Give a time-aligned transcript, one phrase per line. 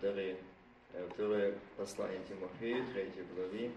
[0.00, 0.38] вторые,
[0.94, 3.70] э, второе послание Тимофею, третьей главе.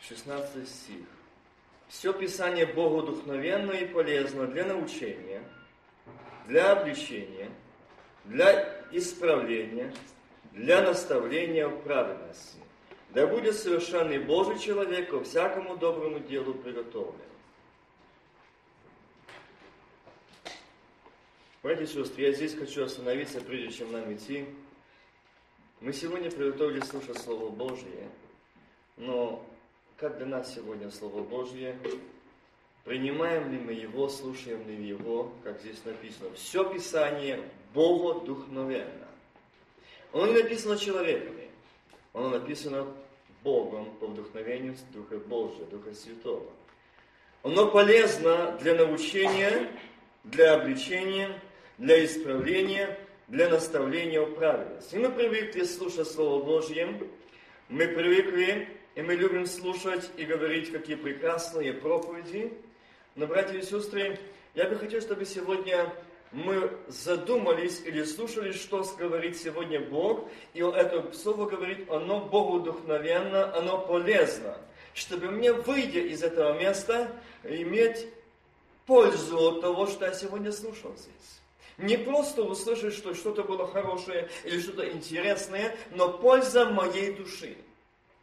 [0.00, 1.04] Шестнадцатый стих.
[1.88, 5.42] Все Писание Богу духновенно и полезно для научения,
[6.46, 7.50] для обличения,
[8.24, 9.92] для исправления,
[10.52, 12.65] для наставления в праведности.
[13.16, 17.14] Да будет совершенный Божий человек ко всякому доброму делу приготовлен.
[21.62, 24.44] Братья и сестры, я здесь хочу остановиться, прежде чем нам идти.
[25.80, 28.10] Мы сегодня приготовили слушать Слово Божье,
[28.98, 29.42] но
[29.96, 31.74] как для нас сегодня Слово Божье?
[32.84, 36.34] Принимаем ли мы его, слушаем ли его, как здесь написано?
[36.34, 39.08] Все Писание Богу духновенно.
[40.12, 41.50] Оно не написано человеками,
[42.12, 42.86] оно написано
[43.46, 46.50] Богом по вдохновению Духа Божия, Духа Святого.
[47.44, 49.70] Оно полезно для научения,
[50.24, 51.40] для обличения,
[51.78, 54.96] для исправления, для наставления в правильности.
[54.96, 57.00] И мы привыкли слушать Слово Божье,
[57.68, 62.52] мы привыкли, и мы любим слушать и говорить, какие прекрасные проповеди,
[63.14, 64.18] но, братья и сестры,
[64.56, 65.92] я бы хотел, чтобы сегодня
[66.32, 73.54] мы задумались или слушали, что говорит сегодня Бог, и это слово говорит, оно Богу вдохновенно,
[73.56, 74.56] оно полезно,
[74.94, 77.10] чтобы мне, выйдя из этого места,
[77.44, 78.08] иметь
[78.86, 81.40] пользу от того, что я сегодня слушал здесь.
[81.78, 87.56] Не просто услышать, что что-то было хорошее или что-то интересное, но польза моей души,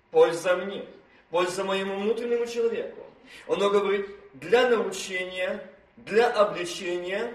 [0.09, 0.85] польза мне,
[1.29, 3.01] польза моему внутреннему человеку.
[3.47, 7.33] Оно говорит, для научения, для обличения,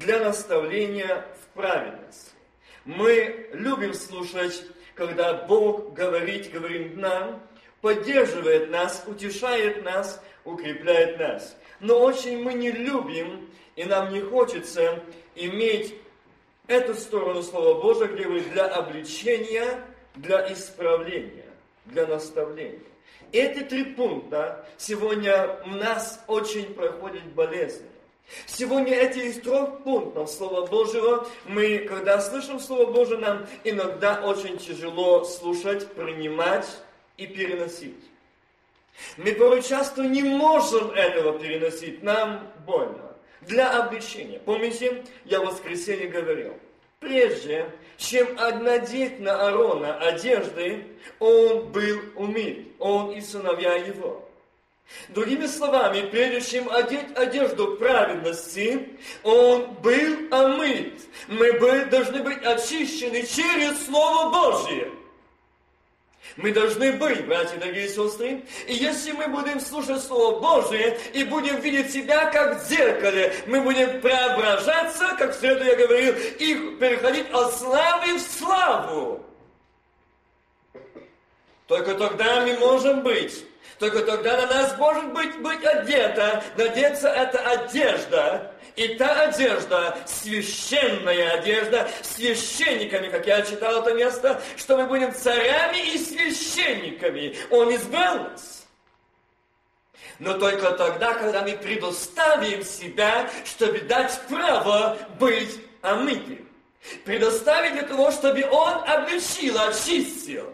[0.00, 2.30] для наставления в праведности.
[2.86, 7.40] Мы любим слушать, когда Бог говорит, говорит нам,
[7.82, 11.56] поддерживает нас, утешает нас, укрепляет нас.
[11.80, 15.02] Но очень мы не любим, и нам не хочется
[15.34, 15.94] иметь
[16.66, 21.50] эту сторону Слова Божьего, где вы для обличения, для исправления,
[21.84, 22.80] для наставления.
[23.32, 27.89] Эти три пункта сегодня у нас очень проходят болезненно.
[28.46, 34.58] Сегодня эти из трех пунктов Слова Божьего, мы, когда слышим Слово Божье, нам иногда очень
[34.58, 36.66] тяжело слушать, принимать
[37.16, 38.04] и переносить.
[39.16, 43.16] Мы порой часто не можем этого переносить, нам больно.
[43.42, 44.38] Для обличения.
[44.40, 46.54] Помните, я в воскресенье говорил–
[47.00, 50.84] Прежде, чем однодеть на Аарона одежды,
[51.18, 54.28] он был умит, он и сыновья его.
[55.08, 58.90] Другими словами, прежде чем одеть одежду праведности,
[59.22, 61.00] он был омыт.
[61.28, 61.52] Мы
[61.86, 64.90] должны быть очищены через Слово Божье.
[66.36, 68.44] Мы должны быть, братья, дорогие сестры.
[68.68, 73.60] И если мы будем слушать Слово Божие и будем видеть себя как в зеркале, мы
[73.62, 79.26] будем преображаться, как в среду я говорил, и переходить от славы в славу.
[81.66, 83.44] Только тогда мы можем быть
[83.80, 86.44] только тогда на нас может быть, быть одета.
[86.54, 88.52] Надеться это одежда.
[88.76, 95.94] И та одежда, священная одежда, священниками, как я читал это место, что мы будем царями
[95.94, 97.34] и священниками.
[97.48, 98.66] Он избрал нас.
[100.18, 106.46] Но только тогда, когда мы предоставим себя, чтобы дать право быть омытым.
[107.06, 110.52] Предоставить для того, чтобы Он обличил, очистил.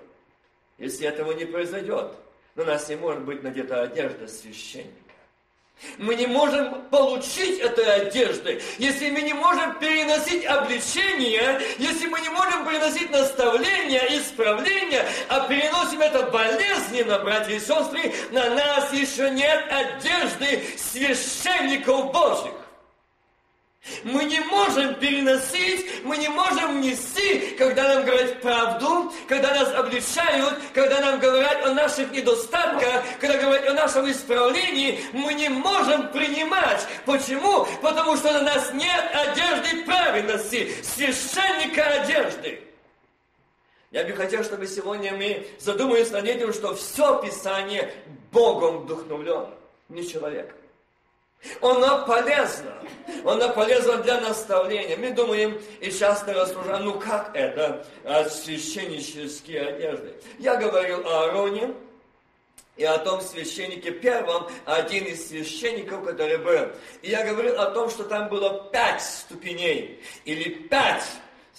[0.79, 2.13] Если этого не произойдет,
[2.57, 4.93] на нас не может быть надета одежда священника.
[5.99, 12.31] Мы не можем получить этой одежды, если мы не можем переносить обличение, если мы не
[12.31, 19.67] можем переносить наставления, исправления, а переносим это болезненно, братья и сестры, на нас еще нет
[19.71, 22.55] одежды священников Божьих.
[24.05, 30.55] Мы не можем переносить, мы не можем нести, когда нам говорят правду, когда нас обличают,
[30.75, 36.87] когда нам говорят о наших недостатках, когда говорят о нашем исправлении, мы не можем принимать.
[37.05, 37.67] Почему?
[37.81, 42.61] Потому что на нас нет одежды праведности, священника одежды.
[43.93, 47.95] Я бы хотел, чтобы сегодня мы задумались над этим, что все Писание
[48.33, 49.55] Богом вдохновлено,
[49.89, 50.56] не человеком.
[51.61, 52.73] Оно полезно.
[53.25, 54.97] Оно полезно для наставления.
[54.97, 60.15] Мы думаем и часто рассуждаем, ну как это а, священнические одежды?
[60.39, 61.75] Я говорил о Аароне,
[62.77, 66.69] и о том священнике первом, один из священников, который был.
[67.03, 71.05] И я говорил о том, что там было пять ступеней, или пять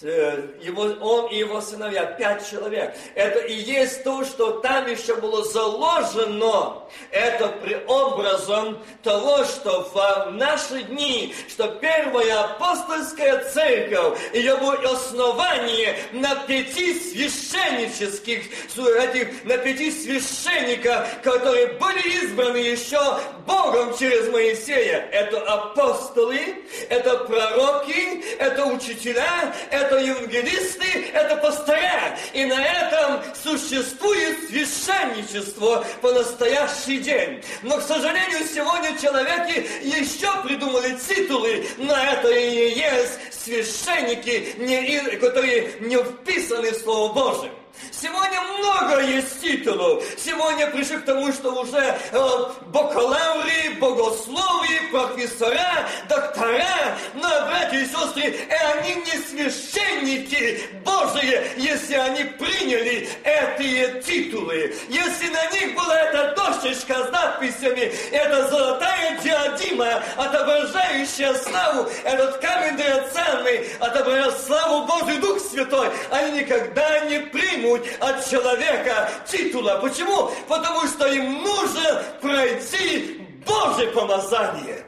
[0.00, 2.94] его, он и его сыновья, пять человек.
[3.16, 6.84] Это и есть то, что там еще было заложено.
[7.10, 16.34] Это преобразом того, что в наши дни, что первая апостольская церковь, ее будет основание на
[16.46, 18.44] пяти священнических,
[18.76, 23.00] этих, на пяти священников, которые были избраны еще
[23.46, 25.08] Богом через Моисея.
[25.10, 32.18] Это апостолы, это пророки, это учителя, это это евангелисты, это пастыря.
[32.34, 37.42] И на этом существует священничество по настоящий день.
[37.62, 45.96] Но, к сожалению, сегодня человеки еще придумали титулы, но это и есть священники, которые не
[45.96, 47.52] вписаны в Слово Божие.
[47.90, 50.04] Сегодня много есть титулов.
[50.16, 52.18] Сегодня пришли к тому, что уже э,
[52.66, 56.96] бакалавры, богословы, профессора, доктора.
[57.14, 64.74] Но, братья и сестры, и они не священники Божии, если они приняли эти титулы.
[64.88, 72.76] Если на них была эта дощечка с надписями, это золотая диадима, отображающая славу, этот камень
[72.76, 79.78] драгоценный, отображая славу Божий Дух Святой, они никогда не примут требуют от человека титула.
[79.82, 80.30] Почему?
[80.48, 84.87] Потому что им нужно пройти Божье помазание.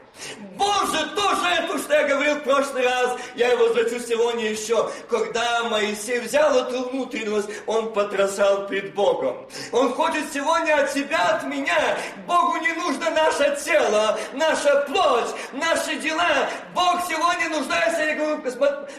[0.61, 4.91] Боже, тоже это, что я говорил в прошлый раз, я его возвращу сегодня еще.
[5.09, 9.49] Когда Моисей взял эту внутренность, он потрясал пред Богом.
[9.73, 11.97] Он хочет сегодня от тебя, от меня.
[12.27, 16.51] Богу не нужно наше тело, наша плоть, наши дела.
[16.75, 18.43] Бог сегодня нуждается, я говорю,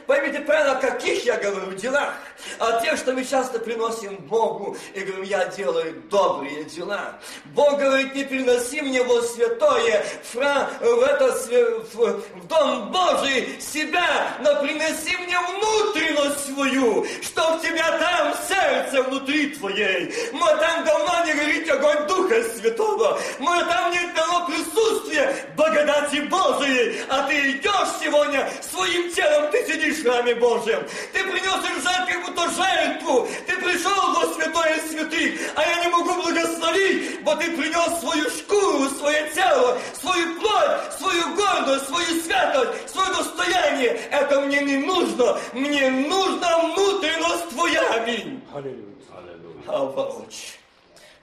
[0.08, 2.16] поймите правильно, о каких я говорю делах.
[2.58, 7.20] О тех, что мы часто приносим Богу и говорим, я делаю добрые дела.
[7.46, 14.56] Бог говорит, не приноси мне во святое, фра, в это в, Дом Божий себя, но
[14.62, 20.14] приноси мне внутренность свою, что в тебя там сердце внутри твоей.
[20.32, 23.20] Мы там давно не горит огонь Духа Святого.
[23.40, 27.02] Мы там нет давно присутствия благодати Божией.
[27.10, 27.72] А ты идешь
[28.02, 30.84] сегодня своим телом, ты сидишь в храме Божьем.
[31.14, 33.28] Ты принесешь жертву, как будто жертву.
[33.48, 38.90] Ты пришел во святое святых, а я не могу благословить, бо ты принес свою шкуру,
[38.98, 43.90] свое тело, свою плоть, свою гордость, свою святость, свое достояние.
[44.12, 45.38] Это мне не нужно.
[45.54, 47.94] Мне нужна внутренность Твоя.
[47.94, 48.44] Аминь.
[48.54, 48.92] Аллилуйя.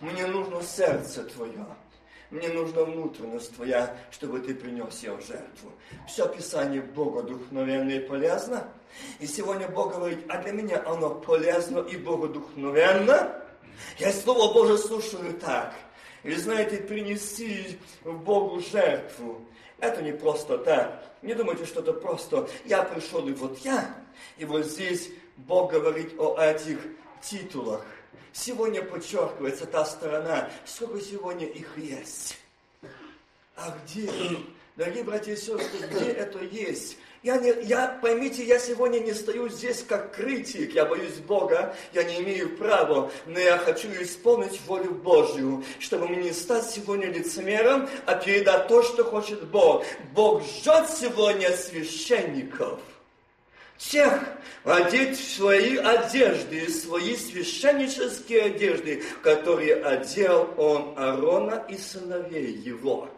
[0.00, 1.66] Мне нужно сердце Твое.
[2.30, 5.72] Мне нужна внутренность Твоя, чтобы Ты принес ее в жертву.
[6.06, 8.68] Все Писание Бога духновенно и полезно.
[9.18, 13.42] И сегодня Бог говорит, а для меня оно полезно и богодухновенно.
[13.98, 15.74] Я Слово Божие слушаю так.
[16.24, 19.40] И знаете, принести Богу жертву.
[19.80, 21.04] Это не просто так.
[21.22, 23.94] Не думайте, что это просто я пришел и вот я.
[24.36, 26.78] И вот здесь Бог говорит о этих
[27.22, 27.84] титулах.
[28.32, 32.38] Сегодня подчеркивается та сторона, сколько сегодня их есть.
[33.56, 34.10] А где?
[34.76, 36.98] Дорогие братья и сестры, где это есть?
[37.22, 42.04] Я, не, я, поймите, я сегодня не стою здесь как критик, я боюсь Бога, я
[42.04, 47.88] не имею права, но я хочу исполнить волю Божью, чтобы мне не стать сегодня лицемером,
[48.06, 49.84] а передать то, что хочет Бог.
[50.14, 52.78] Бог ждет сегодня священников–
[53.78, 54.20] тех
[54.64, 63.08] одеть в свои одежды, свои священнические одежды, которые одел он Аарона и сыновей его.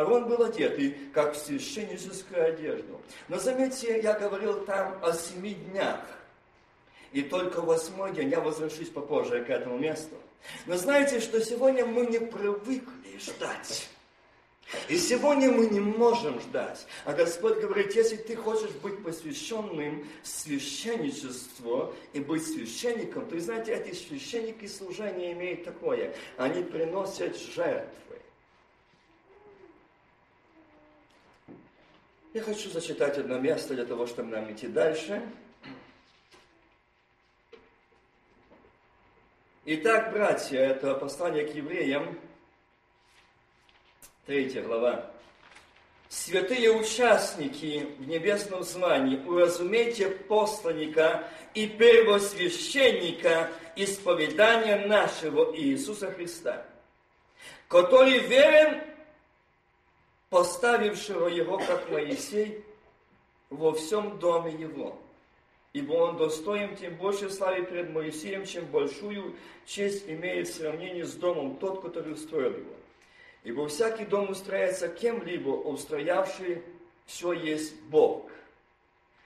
[0.00, 3.00] Аарон был одет и как в священническую одежду.
[3.28, 6.00] Но заметьте, я говорил там о семи днях.
[7.12, 10.16] И только восьмой день, я возвращусь попозже к этому месту.
[10.64, 13.90] Но знаете, что сегодня мы не привыкли ждать.
[14.88, 16.86] И сегодня мы не можем ждать.
[17.04, 23.94] А Господь говорит, если ты хочешь быть посвященным священничеству и быть священником, то, знаете, эти
[23.94, 26.14] священники служения имеют такое.
[26.38, 28.09] Они приносят жертвы.
[32.32, 35.20] Я хочу зачитать одно место для того, чтобы нам идти дальше.
[39.64, 42.16] Итак, братья, это послание к евреям,
[44.26, 45.10] Третья глава.
[46.08, 56.64] Святые участники в небесном звании, уразумейте посланника и первосвященника исповедания нашего Иисуса Христа,
[57.66, 58.89] который верен,
[60.30, 62.64] поставившего его, как Моисей,
[63.50, 64.96] во всем доме его.
[65.72, 71.14] Ибо он достоин тем больше славы перед Моисеем, чем большую честь имеет в сравнении с
[71.14, 72.74] домом тот, который устроил его.
[73.44, 76.62] Ибо всякий дом устрояется кем-либо, устроявший
[77.06, 78.30] все есть Бог.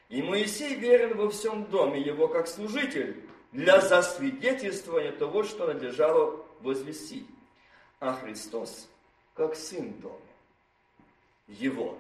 [0.08, 3.16] И Моисей верен во всем доме его как служитель
[3.52, 7.26] для засвидетельствования того, что надлежало возвестить.
[8.00, 8.88] А Христос
[9.34, 10.33] как сын в доме.
[11.48, 11.98] Его.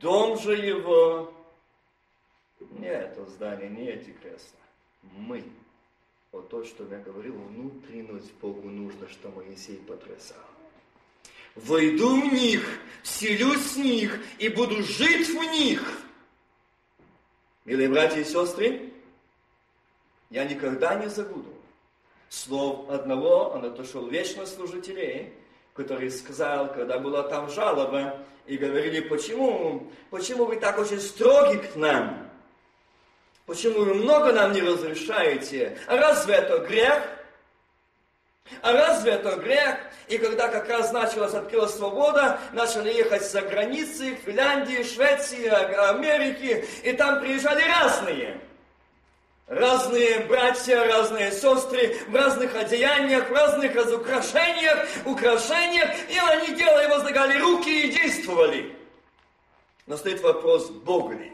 [0.00, 1.32] Дом же его
[2.60, 4.58] не это здание, не эти кресла.
[5.02, 5.44] Мы.
[6.32, 10.38] Вот то, что я говорил, внутренность Богу нужно, что Моисей потрясал.
[11.54, 16.02] Войду в них, вселюсь с них и буду жить в них.
[17.64, 18.92] Милые братья и сестры,
[20.30, 21.56] я никогда не забуду
[22.28, 25.32] слов одного анатошел вечно служителей,
[25.76, 31.76] который сказал, когда была там жалоба, и говорили, почему, почему вы так очень строги к
[31.76, 32.30] нам?
[33.44, 35.78] Почему вы много нам не разрешаете?
[35.86, 37.02] А разве это грех?
[38.62, 39.78] А разве это грех?
[40.08, 46.92] И когда как раз началась, открылась свобода, начали ехать за границы, Финляндии, Швеции, Америки, и
[46.92, 48.40] там приезжали разные.
[49.46, 57.38] Разные братья, разные сестры, в разных одеяниях, в разных разукрашениях, украшениях, и они делали, возлагали
[57.38, 58.76] руки и действовали.
[59.86, 61.32] Но стоит вопрос, Бог ли?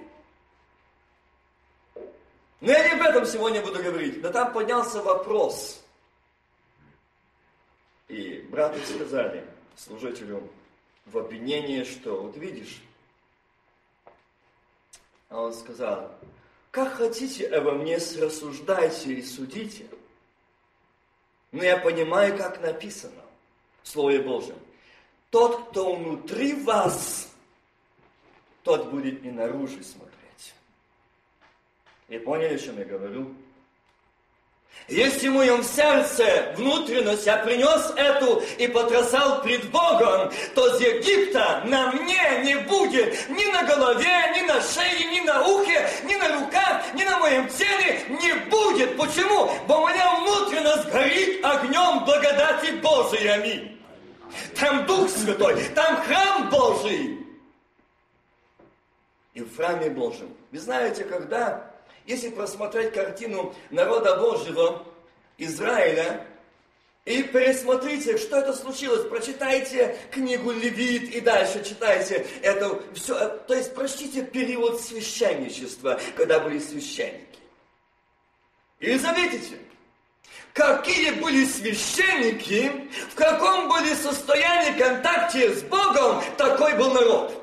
[2.61, 4.23] Но я не об этом сегодня буду говорить.
[4.23, 5.83] Но там поднялся вопрос.
[8.09, 9.42] И браты сказали
[9.75, 10.49] служителю
[11.07, 12.83] в обвинении, что вот видишь,
[15.31, 16.14] а он сказал,
[16.73, 19.87] как хотите обо мне рассуждайте и судите,
[21.52, 23.23] но я понимаю, как написано
[23.83, 24.57] в Слове Божьем.
[25.29, 27.31] Тот, кто внутри вас,
[28.62, 30.55] тот будет и наружу смотреть.
[32.09, 33.35] И поняли, о чем я говорю?
[34.88, 41.62] Если в моем сердце внутренность я принес эту и потрясал пред Богом, то с Египта
[41.64, 46.41] на мне не будет ни на голове, ни на шее, ни на ухе, ни на
[46.41, 48.97] руках, ни на моем теле не будет.
[48.99, 49.50] Почему?
[49.67, 53.29] Бо у меня внутренность горит огнем благодати Божией.
[53.29, 53.81] Аминь.
[54.59, 57.19] Там Дух Святой, там храм Божий.
[59.35, 60.37] И в храме Божьем.
[60.50, 61.72] Вы знаете, когда
[62.07, 64.85] если просмотреть картину народа Божьего,
[65.39, 66.27] Израиля,
[67.05, 69.09] и пересмотрите, что это случилось.
[69.09, 73.29] Прочитайте книгу Левит и дальше читайте это все.
[73.49, 77.27] То есть прочтите период священничества, когда были священники.
[78.79, 79.59] И заметите,
[80.53, 87.39] какие были священники, в каком были состоянии контакте с Богом, такой был народ.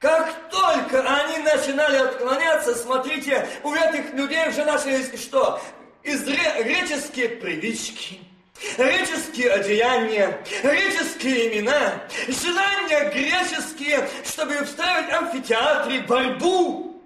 [0.00, 5.60] Как только они начинали отклоняться, смотрите, у этих людей уже начались что?
[6.02, 8.20] Из греческие привычки,
[8.78, 17.02] греческие одеяния, греческие имена, желания греческие, чтобы устраивать амфитеатры, борьбу.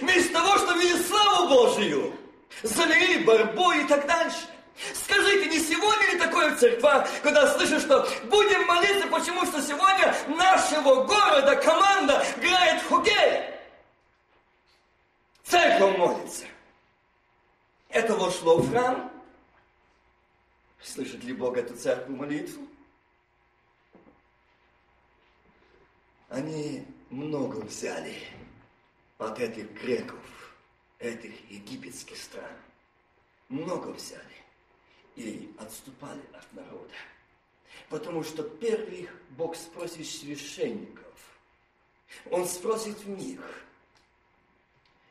[0.00, 2.14] Вместо того, чтобы видеть славу Божию,
[2.62, 4.38] замерили борьбу и так дальше.
[4.94, 10.16] Скажите, не сегодня ли такое в церквах, когда слышишь, что будем молиться, почему что сегодня
[10.26, 13.53] нашего города команда играет в хоккей?
[15.44, 16.46] Церковь молится.
[17.90, 19.12] Это вошло в храм.
[20.82, 22.66] Слышит ли Бог эту церковь молитву?
[26.28, 28.16] Они много взяли
[29.18, 30.54] от этих греков,
[30.98, 32.56] этих египетских стран.
[33.48, 34.22] Много взяли
[35.14, 36.94] и отступали от народа.
[37.88, 41.04] Потому что первых Бог спросит священников.
[42.30, 43.63] Он спросит в них.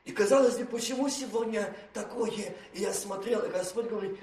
[0.06, 2.56] И казалось бы, почему сегодня такое?
[2.74, 4.18] И я смотрел, и Господь говорит,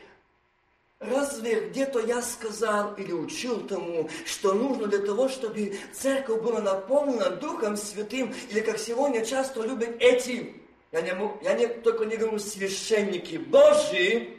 [1.00, 7.30] Разве где-то я сказал или учил тому, что нужно для того, чтобы церковь была наполнена
[7.30, 10.54] Духом Святым, или как сегодня часто любят эти,
[10.92, 14.36] я, не, я не, только не говорю священники Божьи,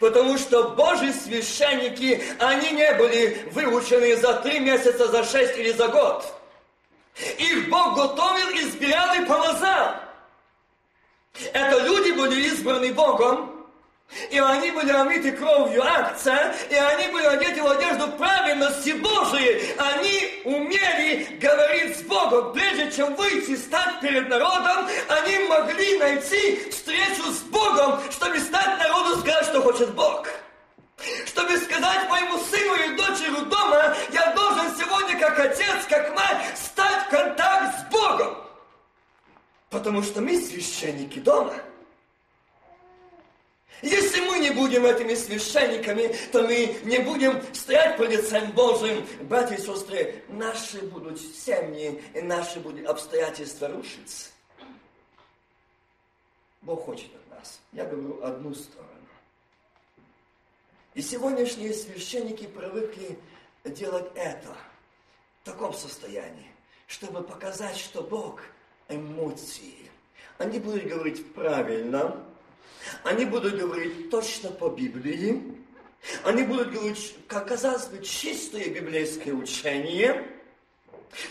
[0.00, 5.88] Потому что Божьи священники, они не были выучены за три месяца, за шесть или за
[5.88, 6.34] год.
[7.38, 9.96] Их Бог готовил, избирал и помазал.
[11.52, 13.58] Это люди были избраны Богом,
[14.30, 19.74] и они были омиты кровью акция, и они были одеты в одежду праведности Божией.
[19.76, 22.52] Они умели говорить с Богом.
[22.52, 29.20] Прежде чем выйти, стать перед народом, они могли найти встречу с Богом, чтобы стать народу,
[29.20, 30.26] сказать, что хочет Бог.
[31.26, 37.06] Чтобы сказать моему сыну и дочери дома, я должен сегодня, как отец, как мать, стать
[37.06, 38.36] в контакт с Богом.
[39.70, 41.54] Потому что мы священники дома–
[43.82, 49.06] Если мы не будем этими священниками, то мы не будем стоять пред лицем Божьим.
[49.22, 54.30] Братья и сестры, наши будут семьи, и наши будут обстоятельства рушиться.
[56.62, 57.60] Бог хочет от нас.
[57.72, 58.88] Я говорю одну сторону.
[60.94, 63.18] И сегодняшние священники привыкли
[63.64, 64.56] делать это
[65.42, 66.50] в таком состоянии,
[66.86, 68.40] чтобы показать, что Бог
[68.88, 69.74] эмоции.
[70.38, 72.24] Они будут говорить правильно,
[73.04, 75.56] они будут говорить точно по Библии,
[76.24, 80.26] они будут говорить, как казалось бы, чистое библейское учение,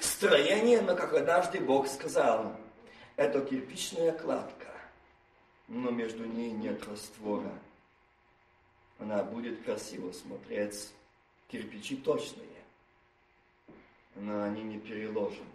[0.02, 2.56] строение, но как однажды Бог сказал,
[3.16, 4.68] это кирпичная кладка,
[5.68, 7.52] но между ней нет раствора.
[9.00, 10.90] Она будет красиво смотреться.
[11.50, 12.46] Кирпичи точные,
[14.16, 15.46] но они не переложенные.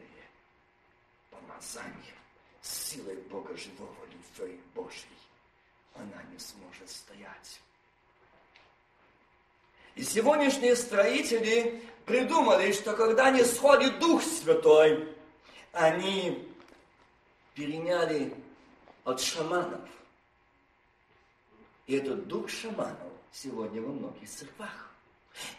[1.31, 2.15] Помазание
[2.63, 5.09] силой Бога живого, любви Божьей
[5.95, 7.61] она не сможет стоять.
[9.95, 15.15] И сегодняшние строители придумали, что когда не сходит Дух Святой,
[15.73, 16.49] они
[17.55, 18.35] переняли
[19.05, 19.89] от шаманов.
[21.87, 24.91] И этот дух шаманов сегодня во многих церквах.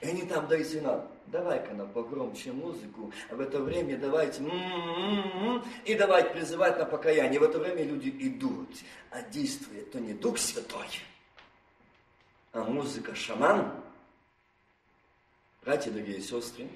[0.02, 4.44] И они там дают сигнал, давай-ка на погромче музыку, а в это время давайте
[5.84, 7.40] и давайте призывать на покаяние.
[7.40, 8.70] В это время люди идут,
[9.10, 10.88] а действует то не Дух Святой,
[12.52, 13.72] а музыка шаман.
[15.64, 16.70] Братья, дорогие сестры,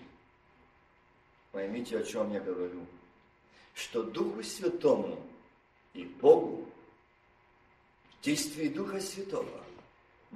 [1.51, 2.85] поймите, о чем я говорю.
[3.75, 5.21] Что Духу Святому
[5.93, 6.67] и Богу
[8.09, 9.66] в действии Духа Святого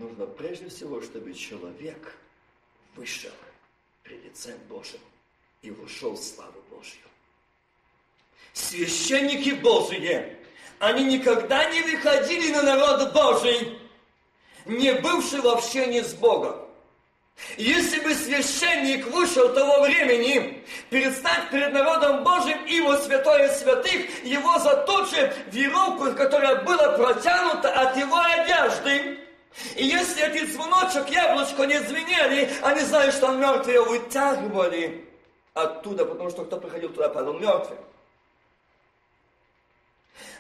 [0.01, 2.15] нужно прежде всего, чтобы человек–
[2.95, 3.31] вышел
[4.03, 4.99] пред лицем Божьим
[5.61, 7.01] и вошел в славу Божью.
[8.53, 10.37] Священники Божьи,
[10.79, 13.79] они никогда не выходили на народ Божий,
[14.65, 16.67] не бывший в общении с Богом.
[17.57, 24.59] Если бы священник вышел того времени, предстать перед народом Божьим и его святое святых, его
[24.59, 29.17] заточит веревку, которая была протянута от его одежды,
[29.75, 35.07] и если эти звоночек, яблочко не звенели, они знали, что он мертвый, его вытягивали
[35.53, 37.77] оттуда, потому что кто приходил туда, падал мертвым.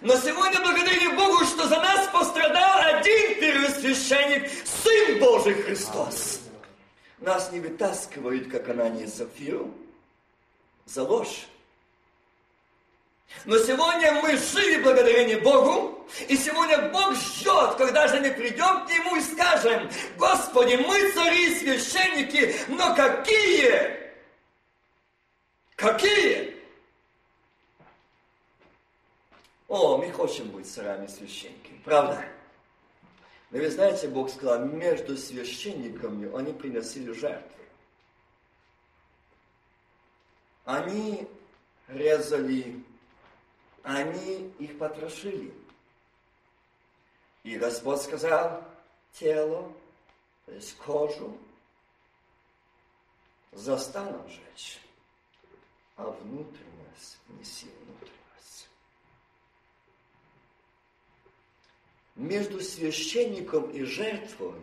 [0.01, 6.41] Но сегодня благодарим Богу, что за нас пострадал один первосвященник, Сын Божий Христос.
[7.19, 9.71] Нас не вытаскивают, как Анания Сафиру,
[10.85, 11.47] за ложь.
[13.45, 18.89] Но сегодня мы жили благодарение Богу, и сегодня Бог ждет, когда же мы придем к
[18.89, 23.99] Нему и скажем, Господи, мы цари и священники, но какие?
[25.75, 26.55] Какие?
[29.67, 32.23] О, мы хотим быть царями и священниками, правда?
[33.49, 37.63] Но вы знаете, Бог сказал, между священниками они приносили жертвы.
[40.65, 41.27] Они
[41.87, 42.83] резали
[43.83, 45.53] они их потрошили.
[47.43, 48.63] И Господь сказал,
[49.13, 49.71] тело,
[50.45, 51.37] то есть кожу,
[53.51, 54.79] застану жечь,
[55.95, 58.69] а внутренность неси внутренность.
[62.15, 64.61] Между священником и жертвой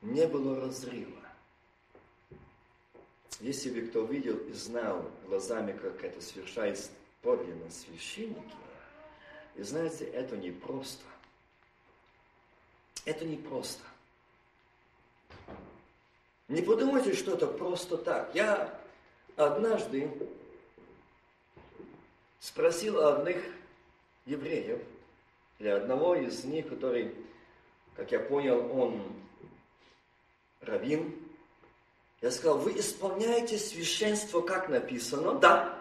[0.00, 1.20] не было разрыва.
[3.40, 6.90] Если бы кто видел и знал глазами, как это совершается
[7.22, 8.56] подлинно священники.
[9.56, 11.04] И знаете, это не просто.
[13.04, 13.82] Это не просто.
[16.48, 18.34] Не подумайте, что это просто так.
[18.34, 18.78] Я
[19.36, 20.10] однажды
[22.40, 23.42] спросил одних
[24.26, 24.80] евреев,
[25.58, 27.14] или одного из них, который,
[27.94, 29.02] как я понял, он
[30.60, 31.14] раввин.
[32.20, 35.34] Я сказал, вы исполняете священство, как написано?
[35.34, 35.79] Да.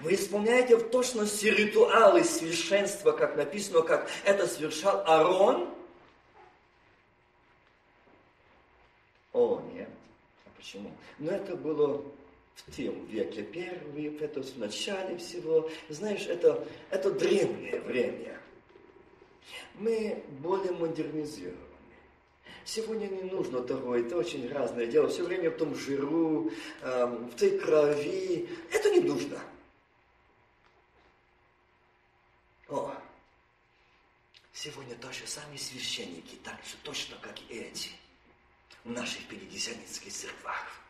[0.00, 5.68] Вы исполняете в точности ритуалы священства, как написано, как это совершал Аарон?
[9.32, 9.88] О, нет.
[10.46, 10.90] А почему?
[11.18, 12.04] Но это было
[12.54, 15.68] в тем веке первый, это в начале всего.
[15.88, 18.40] Знаешь, это, это древнее время.
[19.74, 21.58] Мы более модернизированы.
[22.64, 25.08] Сегодня не нужно того, это очень разное дело.
[25.08, 28.48] Все время в том жиру, э, в той крови.
[28.72, 29.38] Это не нужно.
[32.68, 32.94] О,
[34.64, 37.90] сегодня тоже сами священники, так же точно, как и эти,
[38.84, 40.80] в наших пятидесятницких церквах,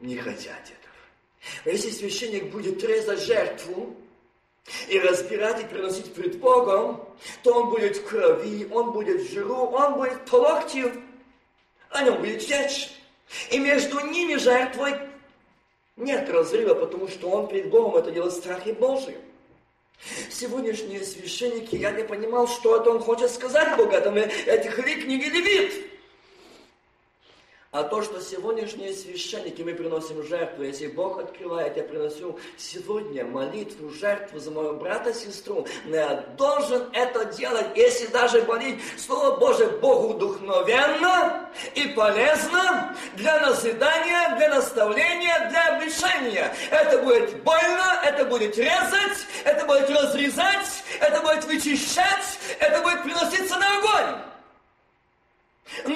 [0.00, 0.94] не хотят этого.
[1.64, 3.96] А если священник будет резать жертву,
[4.88, 7.08] и разбирать и приносить пред Богом,
[7.42, 10.92] то он будет в крови, он будет в жиру, он будет по локтю,
[11.88, 12.90] о нем будет речь.
[13.50, 14.96] И между ними жертвой
[15.96, 19.20] нет разрыва, потому что он пред Богом это делает в страхе Божьем.
[20.30, 25.16] Сегодняшние священники, я не понимал, что это он хочет сказать Богу, это этих лик не
[25.16, 25.90] Левит.
[27.72, 33.90] А то, что сегодняшние священники мы приносим жертву, если Бог открывает, я приношу сегодня молитву,
[33.90, 40.14] жертву за моего брата, сестру, я должен это делать, если даже болеть, Слово Божие Богу
[40.14, 46.52] вдохновенно и полезно для назидания, для наставления, для обличения.
[46.72, 53.56] Это будет больно, это будет резать, это будет разрезать, это будет вычищать, это будет приноситься
[53.56, 54.16] на огонь.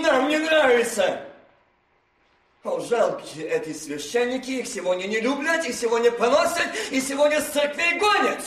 [0.03, 1.34] Нам не нравится
[2.65, 7.99] о, жалкие эти священники, их сегодня не любят, их сегодня поносят, и сегодня с церквей
[7.99, 8.41] гонят.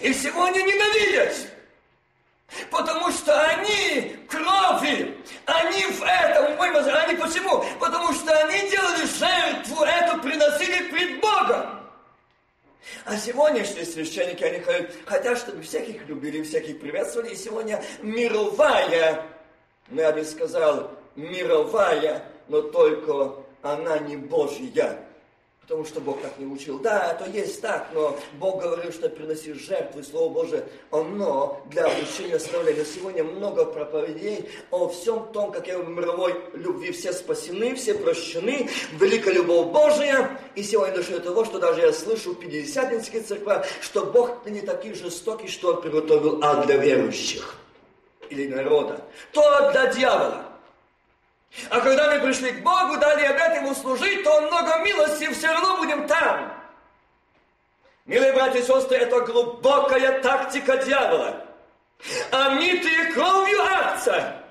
[0.00, 1.34] И сегодня ненавидят.
[2.70, 6.60] Потому что они крови, они в этом.
[6.60, 7.64] Они почему?
[7.80, 11.80] Потому что они делали жертву, эту приносили пред Богом.
[13.04, 14.62] А сегодняшние священники, они
[15.04, 17.30] хотят, чтобы всяких любили, всяких приветствовали.
[17.30, 19.26] И сегодня мировая,
[19.88, 24.98] ну, я бы сказал, мировая но только она не Божья.
[25.66, 26.78] Потому что Бог так не учил.
[26.78, 31.86] Да, это есть так, но Бог говорил, что приносишь жертву, и Слово Божие, оно для
[31.86, 32.84] обучения наставления.
[32.84, 38.68] Сегодня много проповедей о всем том, как я в мировой любви все спасены, все прощены,
[39.00, 40.38] великая любовь Божия.
[40.54, 44.60] И сегодня дошли до того, что даже я слышу в Пятидесятнической церкви, что Бог не
[44.60, 47.56] такой жестокий, что Он приготовил ад для верующих
[48.28, 49.00] или народа,
[49.32, 50.53] то для дьявола.
[51.70, 55.48] А когда мы пришли к Богу, дали обет Ему служить, то Он много милости, все
[55.48, 56.52] равно будем там.
[58.06, 61.46] Милые братья и сестры, это глубокая тактика дьявола.
[62.32, 64.42] Омитые кровью акция.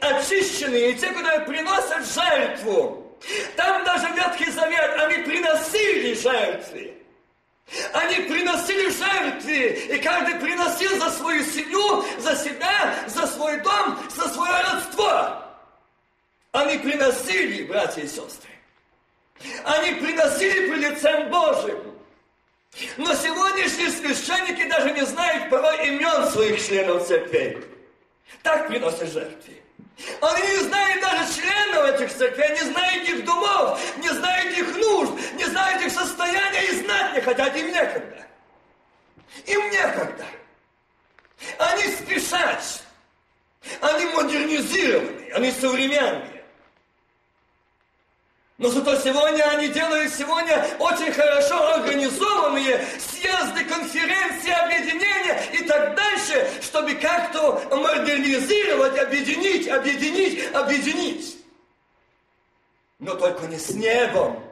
[0.00, 3.18] Очищенные, те, которые приносят жертву.
[3.56, 6.94] Там даже Ветхий Завет, они приносили жертвы.
[7.92, 14.28] Они приносили жертвы, и каждый приносил за свою семью, за себя, за свой дом, за
[14.28, 15.41] свое родство.
[16.52, 18.50] Они приносили, братья и сестры.
[19.64, 21.98] Они приносили при лицем Божьим.
[22.98, 27.66] Но сегодняшние священники даже не знают порой имен своих членов церкви.
[28.42, 29.62] Так приносят жертвы.
[30.20, 35.12] Они не знают даже членов этих церквей, не знают их домов, не знают их нужд,
[35.34, 38.26] не знают их состояния и знать не хотят, им некогда.
[39.46, 40.26] Им некогда.
[41.58, 42.82] Они спешат.
[43.80, 46.31] Они модернизированы, они современные.
[48.58, 56.48] Но зато сегодня они делают сегодня очень хорошо организованные съезды, конференции, объединения и так дальше,
[56.60, 61.38] чтобы как-то модернизировать, объединить, объединить, объединить.
[62.98, 64.42] Но только не с небом,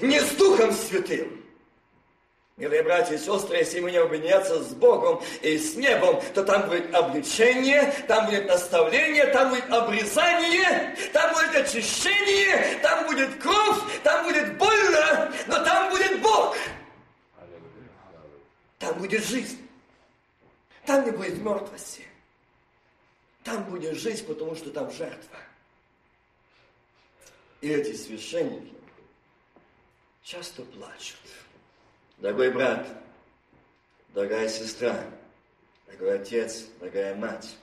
[0.00, 1.39] не с Духом Святым.
[2.60, 6.68] Милые братья и сестры, если мы не объединяться с Богом и с небом, то там
[6.68, 14.26] будет обличение, там будет наставление, там будет обрезание, там будет очищение, там будет кровь, там
[14.26, 16.54] будет больно, но там будет Бог.
[18.78, 19.66] Там будет жизнь.
[20.84, 22.04] Там не будет мертвости.
[23.42, 25.38] Там будет жизнь, потому что там жертва.
[27.62, 28.74] И эти священники
[30.22, 31.16] часто плачут.
[32.20, 32.86] Дорогой брат,
[34.10, 35.10] дорогая сестра,
[35.86, 37.56] дорогой отец, дорогая мать,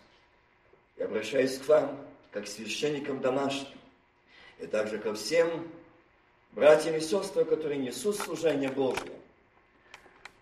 [0.96, 3.78] я обращаюсь к вам, как к священникам домашним,
[4.58, 5.72] и также ко всем
[6.54, 9.14] братьям и сестрам, которые несут служение Божье,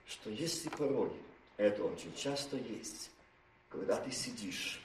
[0.07, 1.11] что если порой,
[1.57, 3.11] это очень часто есть,
[3.67, 4.79] когда ты сидишь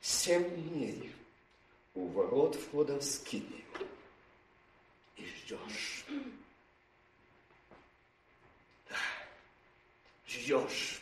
[0.00, 1.12] семь дней
[1.96, 3.64] у ворот входа в скинию
[5.16, 6.04] и ждешь,
[10.28, 11.00] ждешь.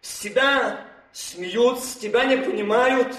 [0.00, 3.16] С тебя смеются, тебя не понимают.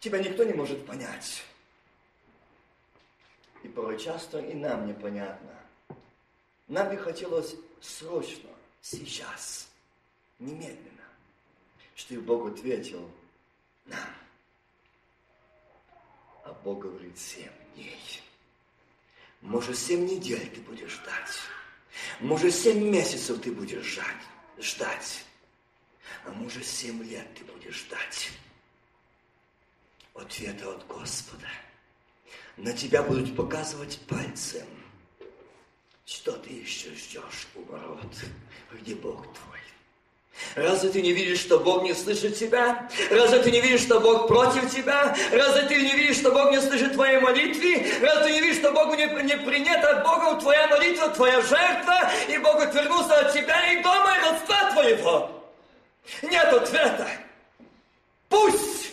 [0.00, 1.44] Тебя никто не может понять.
[3.62, 5.50] И порой часто и нам непонятно.
[6.66, 8.48] Нам бы хотелось срочно,
[8.80, 9.68] сейчас,
[10.38, 11.04] немедленно,
[11.94, 13.08] чтобы Бог ответил
[13.84, 13.98] нам.
[16.44, 18.22] А Бог говорит семь дней.
[19.42, 21.38] Может, семь недель ты будешь ждать.
[22.20, 24.06] Может, семь месяцев ты будешь ждать.
[24.58, 25.24] ждать.
[26.24, 28.30] А может, семь лет ты будешь ждать
[30.14, 31.48] ответа от Господа.
[32.56, 34.66] На тебя будут показывать пальцем.
[36.04, 38.14] Что ты еще ждешь у ворот,
[38.72, 39.61] где Бог твой?
[40.54, 42.88] Разве ты не видишь, что Бог не слышит тебя?
[43.10, 45.16] Разве ты не видишь, что Бог против тебя?
[45.30, 47.86] Разве ты не видишь, что Бог не слышит твоей молитвы?
[48.00, 52.38] Разве ты не видишь, что Богу не, не принята Богом твоя молитва, твоя жертва, и
[52.38, 55.30] Бог отвернулся от тебя и дома, и родства твоего?
[56.22, 57.08] Нет ответа.
[58.28, 58.92] Пусть!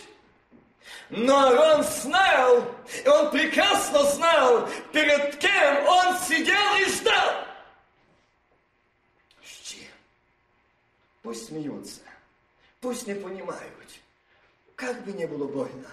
[1.10, 2.64] Но Арон знал,
[3.04, 7.49] и он прекрасно знал, перед кем он сидел и ждал.
[11.30, 12.00] Пусть смеются,
[12.80, 13.88] пусть не понимают.
[14.74, 15.86] Как бы не было больно.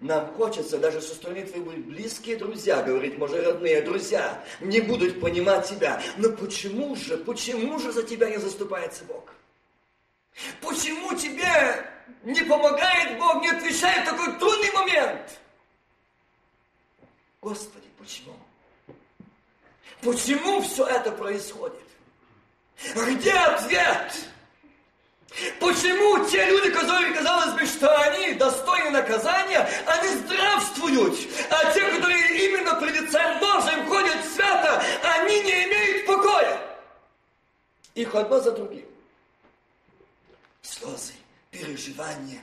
[0.00, 5.68] Нам хочется даже со стороны твои близкие друзья, говорить, может, родные друзья, не будут понимать
[5.68, 6.00] тебя.
[6.16, 9.34] Но почему же, почему же за тебя не заступается Бог?
[10.62, 11.86] Почему тебе
[12.22, 15.40] не помогает Бог, не отвечает в такой трудный момент?
[17.42, 18.34] Господи, почему?
[20.00, 21.84] Почему все это происходит?
[22.94, 24.14] Где ответ?
[25.60, 31.16] Почему те люди, которые, казалось бы, что они достойны наказания, они здравствуют,
[31.50, 36.60] а те, которые именно при лице Божьим ходят свято, они не имеют покоя?
[37.94, 38.86] Их одно за другим.
[40.62, 41.14] Слезы,
[41.50, 42.40] переживания,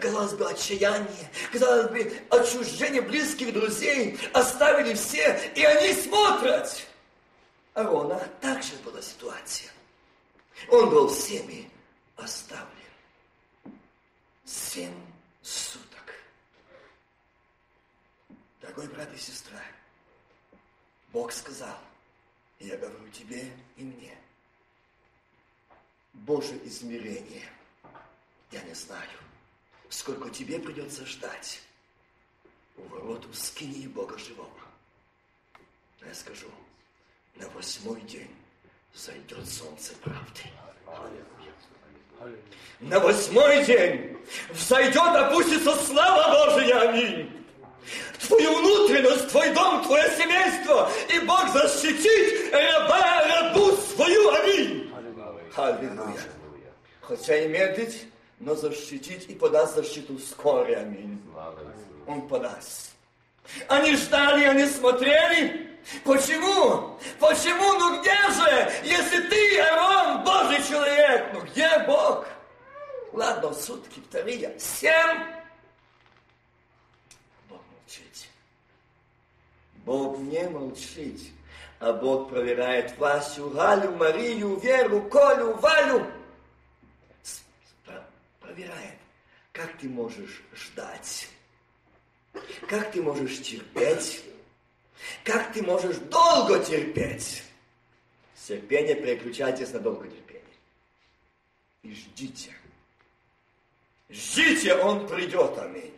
[0.00, 6.86] казалось бы, отчаяние, казалось бы, отчуждение близких друзей оставили все, и они смотрят.
[7.74, 9.70] Арона также была ситуация.
[10.70, 11.70] Он был всеми
[12.18, 12.68] оставлен.
[14.44, 15.00] Семь
[15.42, 16.14] суток.
[18.60, 19.62] Дорогой брат и сестра,
[21.12, 21.78] Бог сказал,
[22.58, 24.16] я говорю тебе и мне,
[26.12, 27.48] Божье измерение,
[28.50, 29.18] я не знаю,
[29.88, 31.62] сколько тебе придется ждать
[32.76, 34.60] у ворот у скинии Бога живого.
[36.00, 36.50] Но я скажу,
[37.36, 38.34] на восьмой день
[38.94, 40.42] зайдет солнце правды.
[42.80, 44.16] На восьмой день
[44.50, 46.90] взойдет, опустится слава Божия.
[46.90, 47.32] Аминь.
[48.20, 50.90] Твою внутренность, твой дом, твое семейство.
[51.12, 54.30] И Бог защитит раба, рабу свою.
[54.30, 54.92] Аминь.
[55.56, 56.22] Аллилуйя.
[57.00, 58.06] Хотя и медлить,
[58.38, 60.76] но защитить и подаст защиту вскоре.
[60.76, 61.20] Аминь.
[62.06, 62.92] Он подаст.
[63.68, 65.67] Они ждали, они смотрели,
[66.04, 66.98] Почему?
[67.18, 67.72] Почему?
[67.78, 68.72] Ну где же?
[68.84, 72.26] Если ты, Арон, Божий человек, ну где Бог?
[73.12, 75.24] Ладно, сутки вторые, семь.
[77.48, 78.28] Бог молчит.
[79.86, 81.20] Бог не молчит,
[81.80, 86.06] а Бог проверяет Васю, Галю, Марию, Веру, Колю, Валю.
[88.40, 88.98] Проверяет,
[89.52, 91.28] как ты можешь ждать,
[92.68, 94.22] как ты можешь терпеть,
[95.24, 97.42] как ты можешь долго терпеть?
[98.48, 100.42] Терпение переключайтесь на долготерпение.
[101.82, 102.54] И ждите.
[104.08, 105.94] Ждите, Он придет, аминь.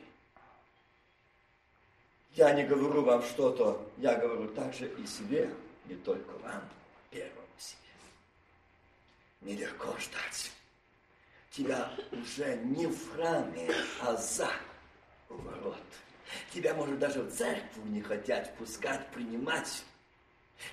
[2.35, 5.49] Я не говорю вам что-то, я говорю также и себе,
[5.85, 6.69] не только вам,
[7.11, 7.79] первому себе.
[9.43, 10.51] Нелегко ждать.
[11.51, 14.51] Тебя уже не в храме, а за
[15.29, 15.77] ворот.
[16.55, 19.85] Тебя, может, даже в церковь не хотят пускать, принимать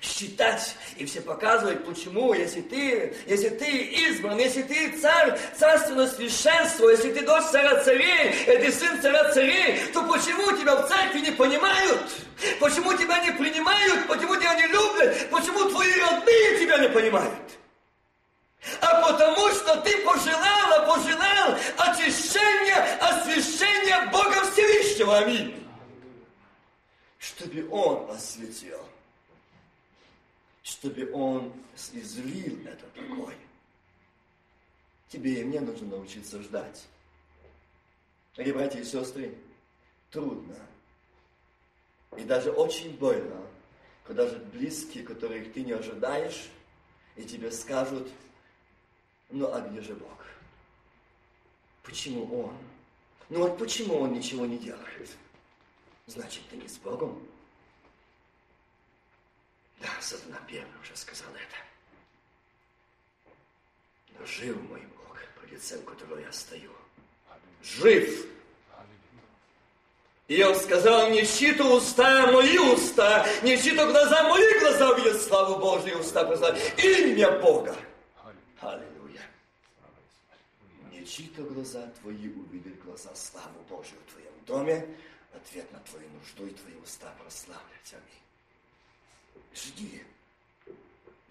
[0.00, 6.88] считать и все показывать, почему, если ты, если ты избран, если ты царь, царственное священство,
[6.90, 11.20] если ты дочь царя царей, и ты сын царя царей, то почему тебя в церкви
[11.20, 12.00] не понимают?
[12.60, 14.06] Почему тебя не принимают?
[14.06, 15.30] Почему тебя не любят?
[15.30, 17.58] Почему твои родные тебя не понимают?
[18.80, 25.18] А потому что ты пожелала, пожелал очищения, освящения Бога Всевышнего.
[25.18, 25.66] Аминь.
[27.18, 28.80] Чтобы Он осветил,
[30.62, 31.52] чтобы Он
[31.92, 33.34] излил это покой.
[35.08, 36.86] Тебе и мне нужно научиться ждать.
[38.36, 39.34] Или, братья и сестры,
[40.10, 40.54] трудно.
[42.16, 43.40] И даже очень больно,
[44.04, 46.48] когда же близкие, которых ты не ожидаешь,
[47.16, 48.08] и тебе скажут–
[49.30, 50.24] ну а где же Бог?
[51.82, 52.56] Почему Он?
[53.28, 55.10] Ну вот почему Он ничего не делает?
[56.06, 57.22] Значит, ты не с Богом?
[59.80, 61.56] Да, сатана первый уже сказал это.
[64.18, 66.72] Но жив мой Бог, по лицем которого я стою.
[67.62, 68.26] Жив!
[70.28, 75.58] И он сказал, не щита уста мои уста, не щита глаза мои глаза увидят славу
[75.58, 76.22] Божью уста,
[76.76, 77.74] имя Бога.
[78.60, 79.22] Аллилуйя
[81.18, 84.96] чьи-то глаза твои увидят глаза славу Божию в твоем доме,
[85.32, 87.92] ответ на твою нужду и твои уста прославлять.
[87.92, 89.44] Аминь.
[89.52, 90.04] Жди.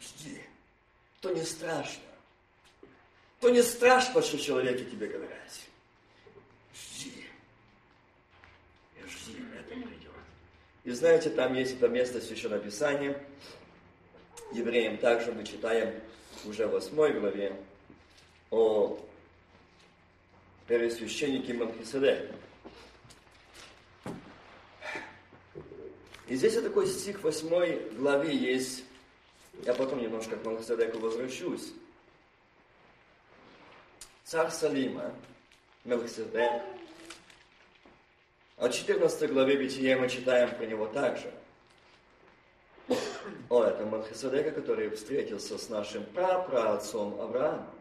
[0.02, 0.41] Жди.
[1.21, 2.04] То не страшно.
[3.39, 5.38] То не страшно, что человеки тебе говорят.
[6.76, 7.26] Жди.
[8.97, 10.12] И жди, это придет.
[10.84, 13.23] И знаете, там есть это место Священного Писания.
[14.52, 16.02] Евреям также мы читаем
[16.45, 17.62] уже в 8 главе
[18.50, 19.00] о
[20.67, 22.34] первосвященнике Мелхиседеке.
[26.27, 28.84] И здесь вот такой стих в 8 главе есть.
[29.63, 31.73] Я потом немножко к Мелхиседеку возвращусь.
[34.25, 35.13] Царь Салима,
[35.86, 36.62] Мелхиседек.
[38.58, 41.32] В 14 главе Бытия мы читаем про него также.
[43.49, 47.76] О, это Мелхиседека, который встретился с нашим прапраотцом Авраамом.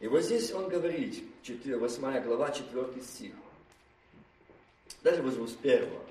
[0.00, 3.32] И вот здесь он говорит, 8 глава, 4 стих.
[5.02, 6.02] Даже возьму с первого.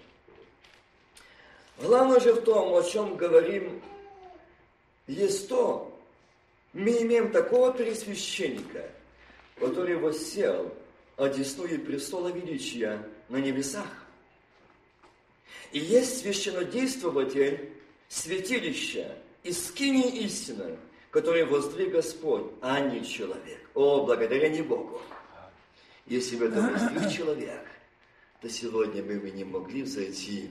[1.78, 3.82] Главное же в том, о чем говорим,
[5.08, 5.92] есть то,
[6.74, 8.90] мы имеем такого пересвященника,
[9.60, 10.74] который воссел
[11.18, 13.88] одесную престола величия на небесах.
[15.72, 17.72] И есть священнодействователь
[18.08, 20.78] святилища и скини истины,
[21.16, 23.70] который воздвиг Господь, а не человек.
[23.74, 25.02] О, благодаря не Богу.
[26.08, 27.66] Если бы это воздвиг человек,
[28.42, 30.50] то сегодня мы бы не могли взойти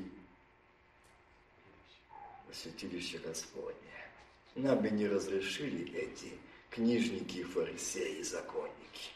[2.50, 3.74] святилище Господне.
[4.54, 6.32] Нам бы не разрешили эти
[6.70, 9.10] книжники, фарисеи, законники.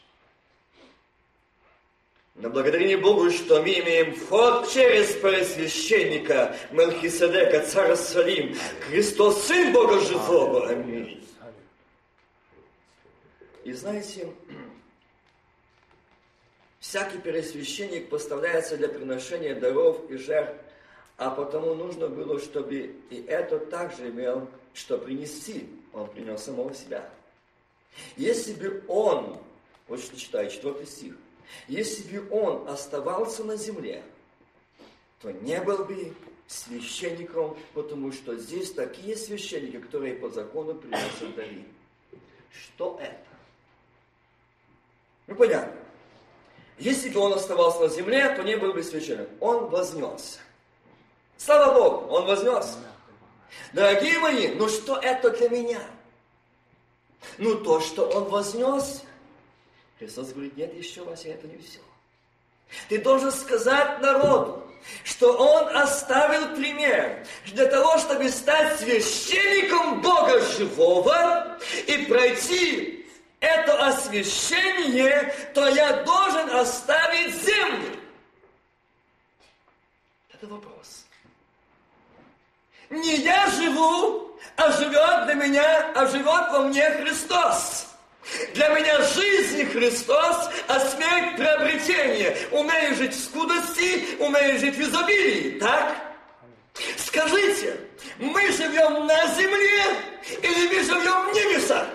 [2.35, 8.55] Но благодарение Богу, что мы имеем вход через пресвященника Мелхиседека, царь Салим,
[8.87, 10.69] Христос, Сын Бога Живого.
[10.69, 11.19] Аминь.
[13.63, 14.29] И знаете,
[16.79, 20.55] всякий пересвященник поставляется для приношения даров и жертв
[21.19, 25.69] а потому нужно было, чтобы и это также имел, что принести.
[25.91, 27.09] Он принес самого себя.
[28.15, 29.37] Если бы он,
[29.89, 31.15] вот что читаю, четвертый стих,
[31.67, 34.01] если бы он оставался на земле,
[35.21, 36.13] то не был бы
[36.47, 41.65] священником, потому что здесь такие священники, которые по закону приносят дары.
[42.49, 43.28] Что это?
[45.29, 45.73] Ну, понятно.
[46.79, 49.35] Если бы он оставался на земле, то не был бы священником.
[49.39, 50.39] Он вознесся.
[51.37, 52.77] Слава Богу, он вознес.
[53.73, 55.81] Дорогие мои, ну что это для меня?
[57.37, 59.03] Ну то, что он вознес.
[59.99, 61.79] Христос говорит, нет, еще Вася, это не все.
[62.87, 64.63] Ты должен сказать народу,
[65.03, 72.99] что он оставил пример для того, чтобы стать священником Бога живого и пройти
[73.39, 77.95] это освящение, то я должен оставить землю.
[80.33, 81.05] Это вопрос.
[82.89, 87.87] Не я живу, а живет для меня, а живет во мне Христос.
[88.53, 92.37] Для меня жизнь Христос, а смерть приобретение.
[92.51, 95.95] Умею жить в скудости, умею жить в изобилии, так?
[96.97, 97.79] Скажите,
[98.17, 99.83] мы живем на земле
[100.41, 101.87] или мы живем в небесах?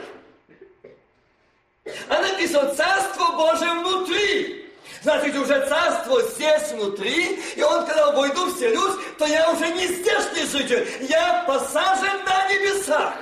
[2.09, 4.65] А написано Царство Божие внутри.
[5.03, 10.47] Значит, уже царство здесь внутри, и он, когда войду вселюсь, то я уже не здешний
[10.47, 13.15] житель, я посажен на небесах.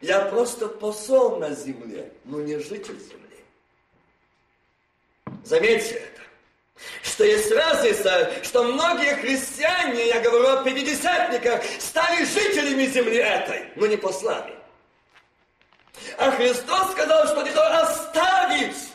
[0.00, 3.44] Я просто посол на земле, но не житель земли.
[5.44, 6.22] Заметьте это.
[7.04, 13.86] Что есть разница, что многие христиане, я говорю о пятидесятниках, стали жителями земли этой, но
[13.86, 14.55] не послами.
[16.18, 18.86] А Христос сказал, что никто оставить